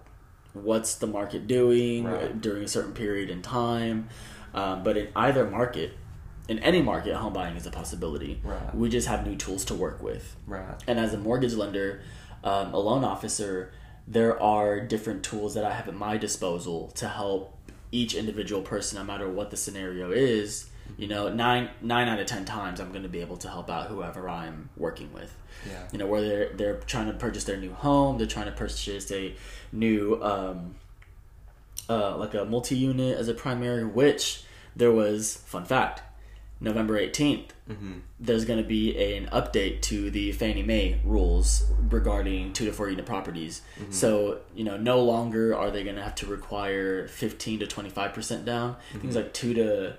[0.52, 2.40] what's the market doing Right.
[2.40, 4.08] during a certain period in time
[4.54, 5.92] um, but in either market
[6.48, 8.74] in any market home buying is a possibility Right.
[8.74, 10.74] we just have new tools to work with Right.
[10.86, 12.00] and as a mortgage lender,
[12.44, 13.72] um, a loan officer,
[14.10, 17.54] there are different tools that I have at my disposal to help
[17.92, 20.70] each individual person, no matter what the scenario is.
[20.96, 23.68] You know, nine nine out of ten times, I'm going to be able to help
[23.68, 25.36] out whoever I'm working with.
[25.68, 25.86] Yeah.
[25.92, 29.12] You know, whether they're they're trying to purchase their new home, they're trying to purchase
[29.12, 29.34] a
[29.70, 30.76] new um,
[31.90, 33.84] uh, like a multi unit as a primary.
[33.84, 34.44] Which
[34.74, 36.02] there was fun fact,
[36.60, 37.92] November eighteenth Mm-hmm.
[38.18, 42.72] there's going to be a, an update to the Fannie Mae rules regarding two to
[42.72, 43.60] four unit properties.
[43.90, 48.44] So, you know, no longer are they going to have to require 15 to 25%
[48.46, 48.76] down.
[49.02, 49.96] Things like two to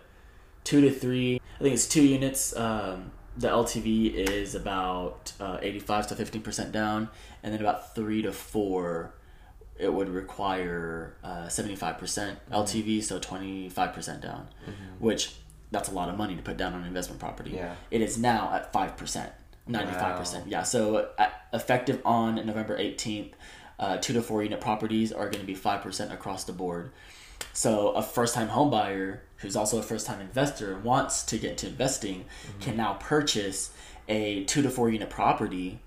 [0.63, 2.55] two to three, I think it's two units.
[2.55, 7.09] Um, the LTV is about uh, 85 to 15% down,
[7.43, 9.13] and then about three to four,
[9.77, 14.47] it would require uh, 75% LTV, so 25% down,
[14.99, 15.35] which
[15.71, 17.51] that's a lot of money to put down on an investment property.
[17.51, 17.75] Yeah.
[17.91, 19.31] It is now at 5%,
[19.69, 20.43] 95%.
[20.47, 23.33] Yeah, so uh, effective on November 18th,
[23.79, 26.91] uh, two to four unit properties are going to be 5% across the board.
[27.53, 31.37] So a first time home buyer who's also a first time investor and wants to
[31.37, 32.25] get into investing
[32.59, 33.71] can now purchase
[34.07, 35.79] a two to four unit property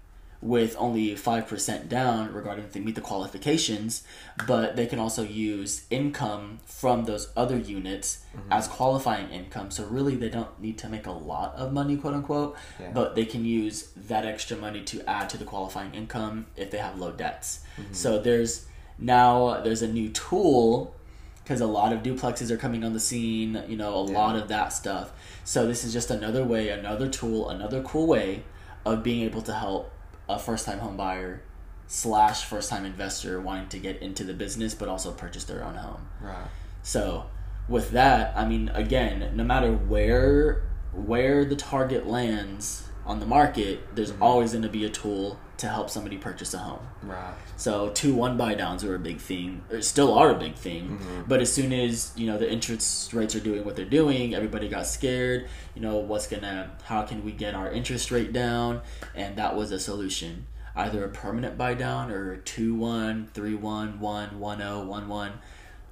[0.42, 4.02] with only 5% down regarding if they meet the qualifications,
[4.48, 8.52] but they can also use income from those other units mm-hmm.
[8.52, 9.70] as qualifying income.
[9.70, 12.90] So really they don't need to make a lot of money, quote unquote, Yeah.
[12.92, 16.78] but they can use that extra money to add to the qualifying income if they
[16.78, 17.60] have low debts.
[17.80, 17.94] Mm-hmm.
[17.94, 18.66] So there's
[18.98, 20.96] now there's a new tool
[21.44, 24.48] because a lot of duplexes are coming on the scene, you know, a lot of
[24.48, 25.12] that stuff.
[25.44, 28.42] So this is just another way, another tool, another cool way
[28.84, 29.92] of being able to help
[30.32, 31.42] a first time home buyer
[31.86, 35.74] slash first time investor wanting to get into the business but also purchase their own
[35.74, 36.08] home.
[36.20, 36.48] Right.
[36.82, 37.26] So
[37.68, 43.94] with that, I mean again, no matter where where the target lands on the market,
[43.94, 44.22] there's mm-hmm.
[44.22, 46.86] always going to be a tool to help somebody purchase a home.
[47.02, 47.34] Right.
[47.56, 50.98] So two one buy downs are a big thing, or still are a big thing.
[50.98, 51.22] Mm-hmm.
[51.28, 54.68] But as soon as you know the interest rates are doing what they're doing, everybody
[54.68, 55.48] got scared.
[55.74, 58.82] You know what's gonna, how can we get our interest rate down?
[59.14, 64.00] And that was a solution, either a permanent buy down or two one, three one,
[64.00, 65.32] one one zero, one one.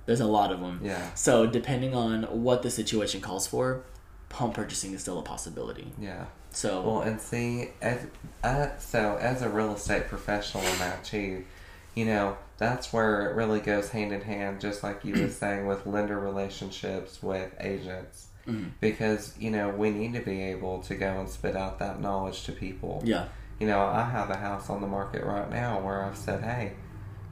[0.06, 0.80] There's a lot of them.
[0.82, 1.14] Yeah.
[1.14, 3.84] So depending on what the situation calls for,
[4.32, 5.92] home purchasing is still a possibility.
[5.96, 6.26] Yeah.
[6.52, 8.06] So Well, and see, as
[8.42, 11.44] uh, so as a real estate professional in that too,
[11.94, 15.66] you know, that's where it really goes hand in hand, just like you were saying
[15.66, 18.70] with lender relationships with agents, Mhm.
[18.80, 22.42] because you know we need to be able to go and spit out that knowledge
[22.44, 23.02] to people.
[23.04, 23.26] yeah,
[23.60, 26.72] You know, I have a house on the market right now where I've said, hey,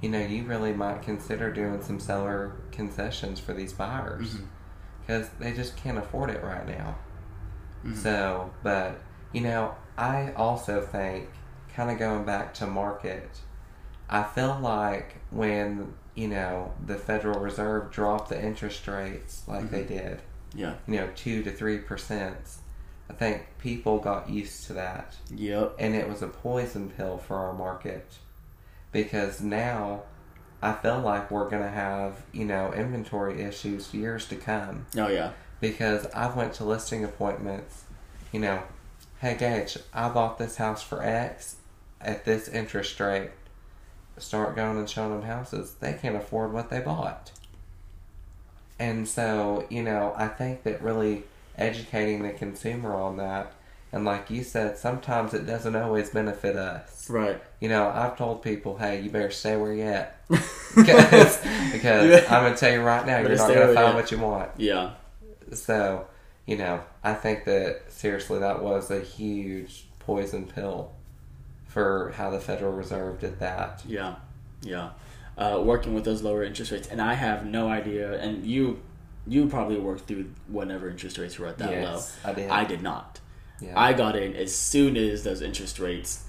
[0.01, 4.37] you know, you really might consider doing some seller concessions for these buyers
[5.01, 6.97] because they just can't afford it right now.
[7.85, 7.97] Mhm.
[7.97, 9.01] So, but
[9.33, 11.29] you know, I also think,
[11.75, 13.29] kind of going back to market,
[14.09, 19.83] I feel like when you know the Federal Reserve dropped the interest rates like they
[19.83, 20.09] mm-hmm.
[20.09, 20.23] did,
[20.55, 22.37] yeah, you know, two to three percent,
[23.11, 25.17] I think people got used to that.
[25.35, 28.07] Yep, and it was a poison pill for our market
[28.93, 30.03] because now
[30.63, 34.87] I feel like we're gonna have you know inventory issues years to come.
[34.97, 37.85] Oh yeah, because I went to listing appointments,
[38.33, 38.63] you know,
[39.21, 41.57] hey Gage, I bought this house for X
[42.01, 43.31] at this interest rate.
[44.19, 47.31] Start going and showing them houses, they can't afford what they bought.
[48.79, 51.25] And so, you know, I think that really
[51.57, 53.53] educating the consumer on that,
[53.93, 57.09] and like you said, sometimes it doesn't always benefit us.
[57.09, 57.41] Right.
[57.61, 60.17] You know, I've told people, hey, you better stay where you're at.
[60.29, 61.39] because
[61.73, 63.95] because I'm going to tell you right now, Better you're not going to find at.
[63.95, 64.51] what you want.
[64.59, 64.91] Yeah.
[65.53, 66.07] So,
[66.49, 70.93] you know, I think that seriously, that was a huge poison pill
[71.67, 73.83] for how the Federal Reserve did that.
[73.87, 74.15] Yeah,
[74.63, 74.91] yeah.
[75.37, 78.19] Uh, working with those lower interest rates, and I have no idea.
[78.19, 78.81] And you,
[79.27, 82.31] you probably worked through whenever interest rates were at that Yes, low.
[82.31, 82.51] I did.
[82.51, 83.21] I did not.
[83.61, 83.79] Yeah.
[83.79, 86.25] I got in as soon as those interest rates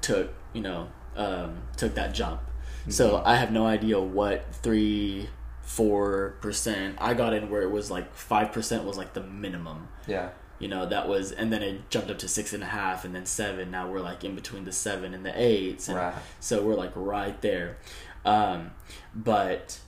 [0.00, 2.40] took, you know, um, took that jump.
[2.88, 3.28] So Mm-hmm.
[3.28, 5.28] I have no idea what three,
[5.66, 6.96] four percent.
[7.00, 9.88] I got in where it was like five percent was like the minimum.
[10.06, 10.30] yeah.
[10.58, 13.14] You know, that was, and then it jumped up to six and a half, and
[13.14, 13.70] then seven.
[13.70, 16.14] Now we're like in between the seven and the eights, and Right.
[16.40, 17.76] so we're like right there.
[18.24, 18.70] Um,
[19.14, 19.78] but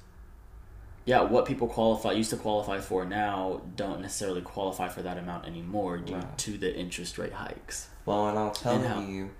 [1.06, 5.46] yeah, what people qualify used to qualify for now don't necessarily qualify for that amount
[5.46, 6.36] anymore due Right.
[6.38, 7.88] to the interest rate hikes.
[8.04, 9.30] Well, and I'll tell And how- you.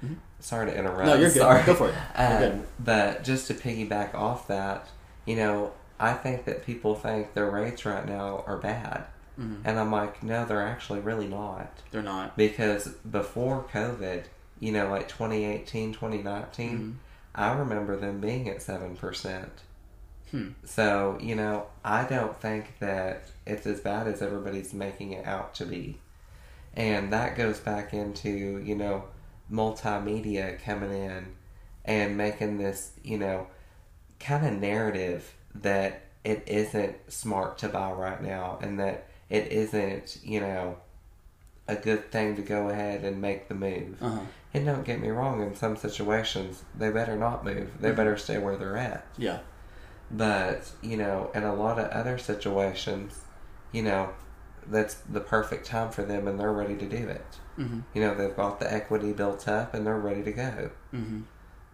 [0.41, 1.05] Sorry to interrupt.
[1.05, 1.41] No, you're good.
[1.43, 1.63] Sorry.
[1.65, 1.95] Go for it.
[2.15, 2.63] Um, good.
[2.79, 4.87] but just to piggyback off that,
[5.27, 9.05] you know, I think that people think their rates right now are bad.
[9.39, 9.61] Mhm.
[9.65, 11.71] And I'm like, no, they're actually really not.
[11.91, 12.37] They're not.
[12.37, 14.25] Because before COVID,
[14.61, 16.93] you know, like 2018, 2019, Mm-hmm.
[17.35, 19.49] I remember them being at 7%.
[20.33, 20.49] Hmm.
[20.65, 25.55] So, you know, I don't think that it's as bad as everybody's making it out
[25.55, 25.99] to be.
[26.75, 29.05] And that goes back into, you know,
[29.51, 31.27] multimedia coming in
[31.85, 33.47] and making this, you know,
[34.21, 40.19] kind of narrative that it isn't smart to buy right now and that it isn't,
[40.23, 40.77] you know,
[41.67, 43.97] a good thing to go ahead and make the move.
[44.03, 44.21] Uh huh.
[44.55, 47.81] And don't get me wrong, in some situations, they better not move.
[47.81, 49.07] They better stay where they're at.
[49.19, 49.41] Yeah.
[50.11, 53.21] But, you know, in a lot of other situations,
[53.73, 54.11] you know,
[54.67, 57.39] that's the perfect time for them and they're ready to do it.
[57.59, 57.81] Mm-hmm.
[57.93, 60.71] You know, they've got the equity built up and they're ready to go.
[60.95, 61.21] Mm-hmm.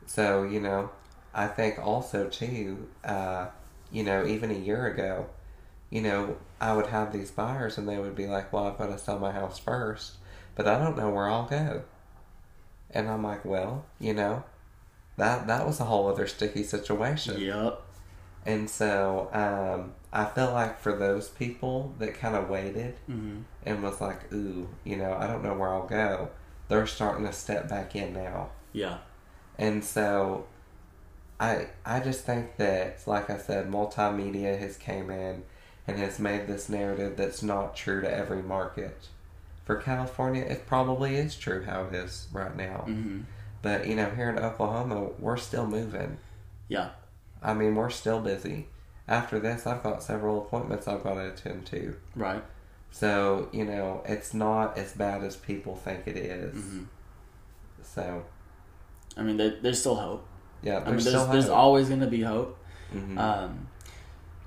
[0.06, 0.90] So, you know,
[1.32, 3.46] I think also, too, uh,
[3.94, 5.26] you know, even a year ago,
[5.88, 8.88] you know, I would have these buyers and they would be like, well, I've got
[8.88, 10.14] to sell my house first,
[10.56, 11.84] but I don't know where I'll go.
[12.90, 14.44] And I'm like, well, you know,
[15.16, 17.40] that that was a whole other sticky situation.
[17.40, 17.80] Yep.
[18.46, 23.42] And so um, I feel like for those people that kind of waited Mm-hmm.
[23.64, 26.30] and was like, ooh, you know, I don't know where I'll go,
[26.68, 28.50] they're starting to step back in now.
[28.72, 28.98] Yeah.
[29.58, 30.46] And so
[31.40, 35.42] I I just think that, like I said, multimedia has came in
[35.86, 39.08] and has made this narrative that's not true to every market.
[39.64, 42.84] For California, it probably is true how it is right now.
[42.86, 43.20] Mm-hmm.
[43.62, 46.18] But, you know, here in Oklahoma, we're still moving.
[46.68, 46.90] Yeah.
[47.42, 48.68] I mean, we're still busy.
[49.08, 51.96] After this, I've got several appointments I've got to attend to.
[52.14, 52.42] Right.
[52.90, 56.54] So, you know, it's not as bad as people think it is.
[56.54, 56.82] Mm-hmm.
[57.82, 58.24] So,
[59.16, 60.26] I mean, there, there's still hope.
[60.64, 62.58] Yeah, there's, I mean, there's there's always gonna be hope.
[62.92, 63.18] Mhm.
[63.18, 63.68] Um,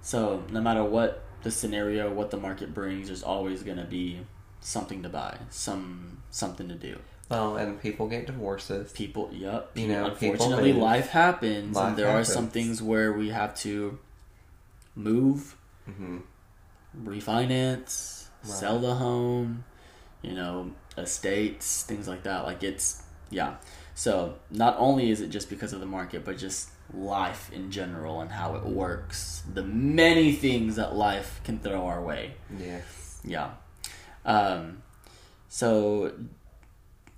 [0.02, 4.20] so no matter what the scenario, what the market brings, there's always gonna be
[4.60, 6.98] something to buy, some something to do.
[7.30, 8.92] well, and people get divorces.
[8.94, 9.72] People, yep.
[9.76, 14.00] You know, unfortunately, life happens, Life and there are some things where we have to
[14.96, 15.56] move,
[15.86, 16.20] hmm
[17.04, 18.52] refinance, Right.
[18.54, 19.64] sell the home,
[20.22, 22.46] you know, estates, things like that.
[22.46, 23.56] Like it's yeah.
[23.98, 28.22] So not only is it just because of the market, but just life in general
[28.22, 29.42] and how it works.
[29.52, 32.36] The many things that life can throw our way.
[32.60, 33.20] Yes.
[33.24, 33.54] Yeah.
[34.24, 34.84] Um,
[35.50, 36.14] so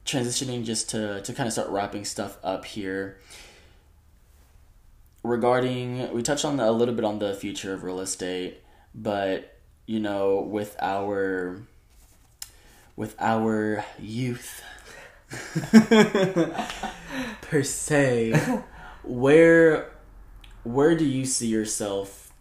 [0.06, 3.20] transitioning just to, to kind of start wrapping stuff up here.
[5.22, 8.64] Regarding, we touched on the, a little bit on the future of real estate,
[8.96, 11.62] but you know, with our
[12.96, 14.64] with our youth
[17.42, 18.34] per se,
[19.04, 19.92] where
[20.64, 22.32] where do you see yourself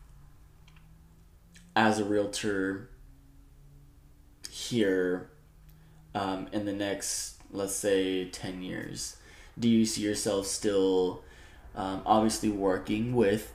[1.77, 2.91] as a realtor
[4.51, 5.31] here
[6.15, 9.17] um, in the next, let's say, 10 years?
[9.59, 11.23] Do you see yourself still
[11.77, 13.53] um, obviously working with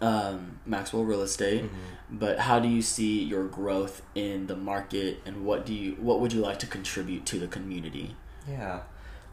[0.00, 1.64] um, Maxwell Real Estate,
[2.10, 6.20] but how do you see your growth in the market and what do you what
[6.20, 8.16] would you like to contribute to the community?
[8.48, 8.80] Yeah.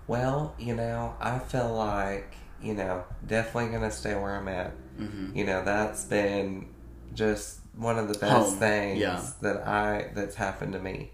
[0.08, 4.72] Well, you know, I feel like, you know, definitely going to stay where I'm at.
[5.00, 5.38] Mm-hmm.
[5.38, 6.68] You know, that's been
[7.14, 9.24] just one of the best Home, things yeah.
[9.42, 11.12] that I that's happened to me.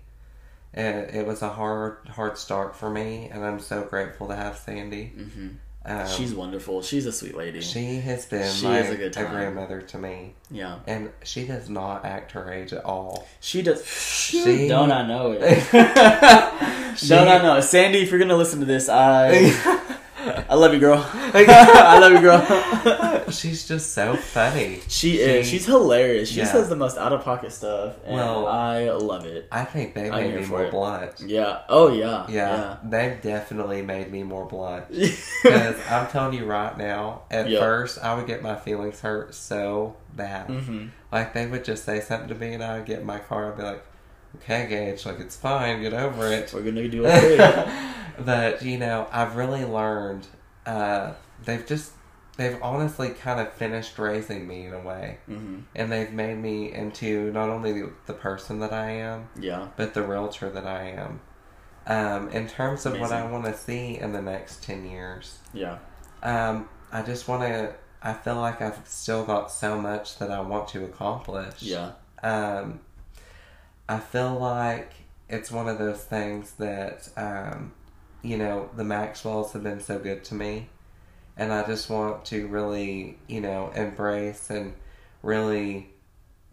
[0.74, 4.58] And it was a hard hard start for me and I'm so grateful to have
[4.58, 5.14] Sandy.
[5.18, 5.48] Mm-hmm.
[5.88, 6.82] Um, She's wonderful.
[6.82, 7.62] She's a sweet lady.
[7.62, 9.32] she has been she like is a good time.
[9.32, 10.80] grandmother to me, yeah.
[10.88, 13.28] and she does not act her age at all.
[13.40, 13.86] She does.
[13.86, 16.98] She- Don't I know it?
[16.98, 17.60] She- Don't I know?
[17.62, 19.52] Sandy, if you're gonna listen to this, I
[20.50, 21.06] I love you, girl.
[21.14, 23.24] I love you, girl.
[23.32, 24.82] She's just so funny.
[24.88, 25.48] She is.
[25.48, 26.30] She's hilarious.
[26.30, 26.46] She Yeah.
[26.46, 29.48] says the most out of pocket stuff, and Well- I love it.
[29.52, 30.72] I think they I'm made me more it.
[30.72, 31.22] blunt.
[31.26, 31.60] Yeah.
[31.70, 32.26] Oh yeah.
[32.30, 34.86] Yeah, they've definitely made me more blunt.
[34.90, 37.60] Because I'm telling you right now, at Yep.
[37.60, 40.48] first I would get my feelings hurt so bad.
[40.50, 43.20] hmm Like they would just say something to me, and I would get in my
[43.20, 43.84] car and be like,
[44.38, 47.68] "Okay, Gage, like it's fine, get over it." We're gonna do it.
[48.24, 50.28] But you know, I've really learned.
[50.66, 51.14] Uh,
[51.44, 51.92] they've just
[52.38, 56.72] they've honestly kind of finished raising me in a way, hmm and they've made me
[56.74, 59.68] into not only the person that I am, Yeah.
[59.78, 61.20] but the realtor that I am.
[61.88, 65.78] Um, in terms of what I want to see in the next ten years, Yeah.
[66.24, 67.74] um, I just want to.
[68.02, 71.62] I feel like I've still got so much that I want to accomplish.
[71.64, 71.92] Yeah.
[72.22, 72.80] Um,
[73.90, 74.94] I feel like
[75.30, 77.72] it's one of those things that, um,
[78.26, 80.70] you know, the Maxwells have been so good to me.
[81.38, 84.74] And I just want to really, you know, embrace and
[85.22, 85.90] really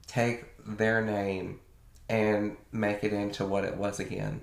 [0.07, 1.61] take their name
[2.09, 4.41] and make it into what it was again.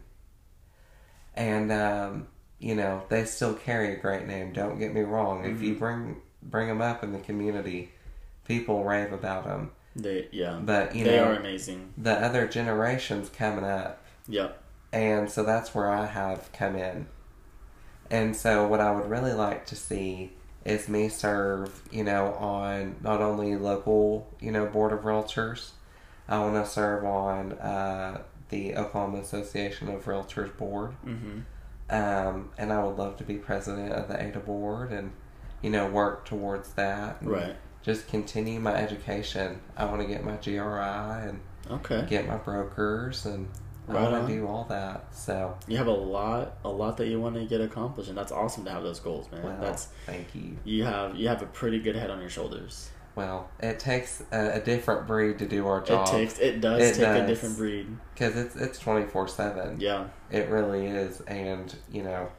[1.36, 2.28] And, um,
[2.58, 4.54] you know, they still carry a great name.
[4.54, 5.46] Don't get me wrong.
[5.46, 7.92] If you bring bring them up in the community,
[8.46, 9.72] people rave about them.
[9.96, 10.28] They.
[10.32, 10.60] Yeah.
[10.64, 11.94] But you they know, are amazing.
[11.98, 14.62] the other generations coming up, Yep.
[14.94, 17.08] and so that's where I have come in.
[18.12, 20.32] And so, what I would really like to see
[20.66, 25.72] is me serve, you know, on not only local, you know, board of realtors.
[26.28, 31.40] I want to serve on uh, the Oklahoma Association of Realtors board, hmm
[31.92, 35.12] um, and I would love to be president of the Ada board, and
[35.62, 37.18] you know, work towards that.
[37.22, 37.56] Right.
[37.82, 39.60] Just continue my education.
[39.76, 41.40] I want to get my GRI and
[41.70, 42.06] Okay.
[42.08, 43.48] get my brokers and
[43.90, 45.16] Right I want to do all that.
[45.16, 48.32] So, You have a lot, a lot that you want to get accomplished, and that's
[48.32, 49.44] awesome to have those goals, man.
[49.44, 50.58] well, That's thank you.
[50.64, 52.90] you have you have a pretty good head on your shoulders.
[53.16, 56.08] Well, it takes a, a different breed to do our job.
[56.08, 57.88] It takes it does It take a different breed.
[58.14, 59.80] because it's it's twenty four seven.
[59.82, 62.30] Yeah, It really is, and you know,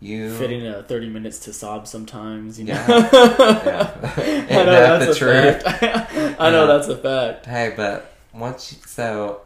[0.00, 2.58] you fitting a thirty minutes to sob sometimes.
[2.58, 2.86] You know, Yeah.
[4.16, 5.62] I know that that's the a truth?
[5.62, 6.12] fact.
[6.40, 6.66] I know Yeah.
[6.78, 7.46] that's a fact.
[7.46, 9.42] Hey, but once you, so,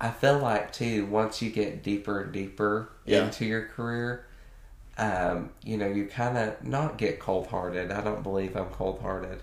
[0.00, 3.24] I feel like too once you get deeper and deeper Yeah.
[3.24, 4.26] into your career,
[4.98, 7.90] um, you know, you kind of not get cold hearted.
[7.90, 9.40] I don't believe I'm cold hearted,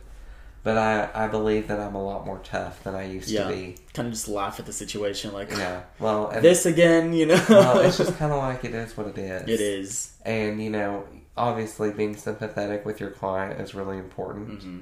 [0.64, 3.48] but I I believe that I'm a lot more tough than I used Yeah.
[3.48, 3.76] to be.
[3.94, 5.82] Kind of just laugh at the situation, like Yeah.
[6.00, 7.14] Well, this again.
[7.14, 9.44] You know, well, it's just kind of like it is what it is.
[9.50, 10.12] it is.
[10.26, 14.62] and you know, obviously being sympathetic with your client is really important.
[14.62, 14.80] hmm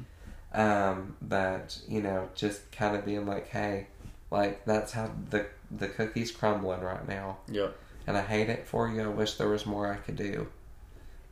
[0.54, 3.88] Um, but you know, just kind of being like, hey,
[4.32, 5.46] like that's how the
[5.78, 7.76] the cookie's crumbling right now, Yep.
[8.08, 9.02] and I hate it for you.
[9.04, 10.48] I wish there was more I could do,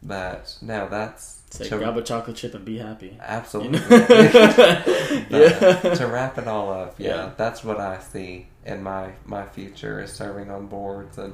[0.01, 3.07] but no, that's Say to- grab a chocolate chip and be happy.
[3.15, 3.79] You absolutely.
[3.79, 3.85] know?
[5.29, 5.93] Yeah.
[5.95, 7.31] to wrap it all up, yeah, Yeah.
[7.37, 11.33] that's what I see in my my future is serving on boards and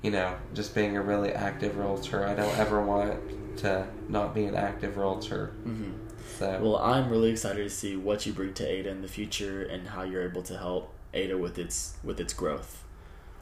[0.00, 2.26] you know just being a really active realtor.
[2.26, 5.48] I don't ever want to not be an active realtor.
[5.64, 5.92] hmm
[6.38, 9.62] So Well, I'm really excited to see what you bring to Ada in the future
[9.62, 12.84] and how you're able to help Ada with its with its growth.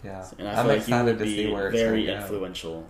[0.05, 2.87] yeah, And I I'm feel like you would be see where it's very influential.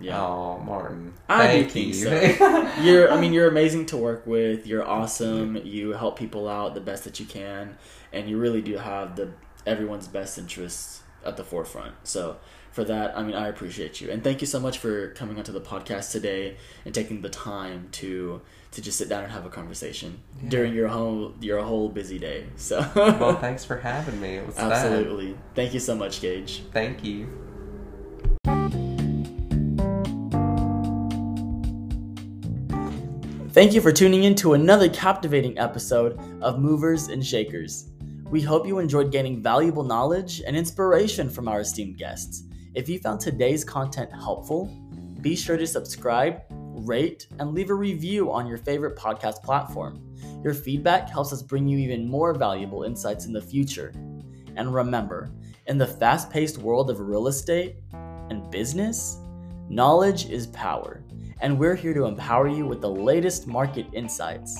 [0.00, 0.20] Yeah.
[0.20, 1.12] Oh, Martin.
[1.28, 1.92] I do thank think you.
[1.94, 2.72] so.
[2.82, 4.66] You're I mean you're amazing to work with.
[4.66, 5.56] You're awesome.
[5.64, 7.76] You help people out the best that you can
[8.12, 9.30] and you really do have the
[9.66, 11.94] everyone's best interests at the forefront.
[12.04, 12.38] So
[12.72, 14.10] for that, I mean I appreciate you.
[14.10, 16.56] And thank you so much for coming onto the podcast today
[16.86, 18.40] and taking the time to
[18.72, 20.48] to just sit down and have a conversation Yeah.
[20.48, 22.46] during your whole your whole busy day.
[22.56, 24.36] So well, thanks for having me.
[24.36, 24.72] It was fun.
[24.72, 25.36] Absolutely.
[25.54, 26.62] Thank you so much, Gage.
[26.72, 27.28] Thank you.
[33.50, 37.90] Thank you for tuning in to another captivating episode of Movers and Shakers.
[38.30, 42.44] We hope you enjoyed gaining valuable knowledge and inspiration from our esteemed guests.
[42.74, 44.74] If you found today's content helpful,
[45.20, 46.40] be sure to subscribe,
[46.86, 50.00] rate, and leave a review on your favorite podcast platform.
[50.42, 53.92] Your feedback helps us bring you even more valuable insights in the future.
[54.56, 55.30] And remember,
[55.66, 59.18] in the fast paced world of real estate and business,
[59.68, 61.02] knowledge is power
[61.42, 64.58] and we're here to empower you with the latest market insights.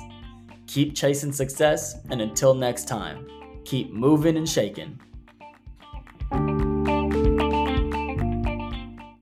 [0.67, 3.27] Keep chasing success, and until next time,
[3.65, 5.01] keep moving and shaking.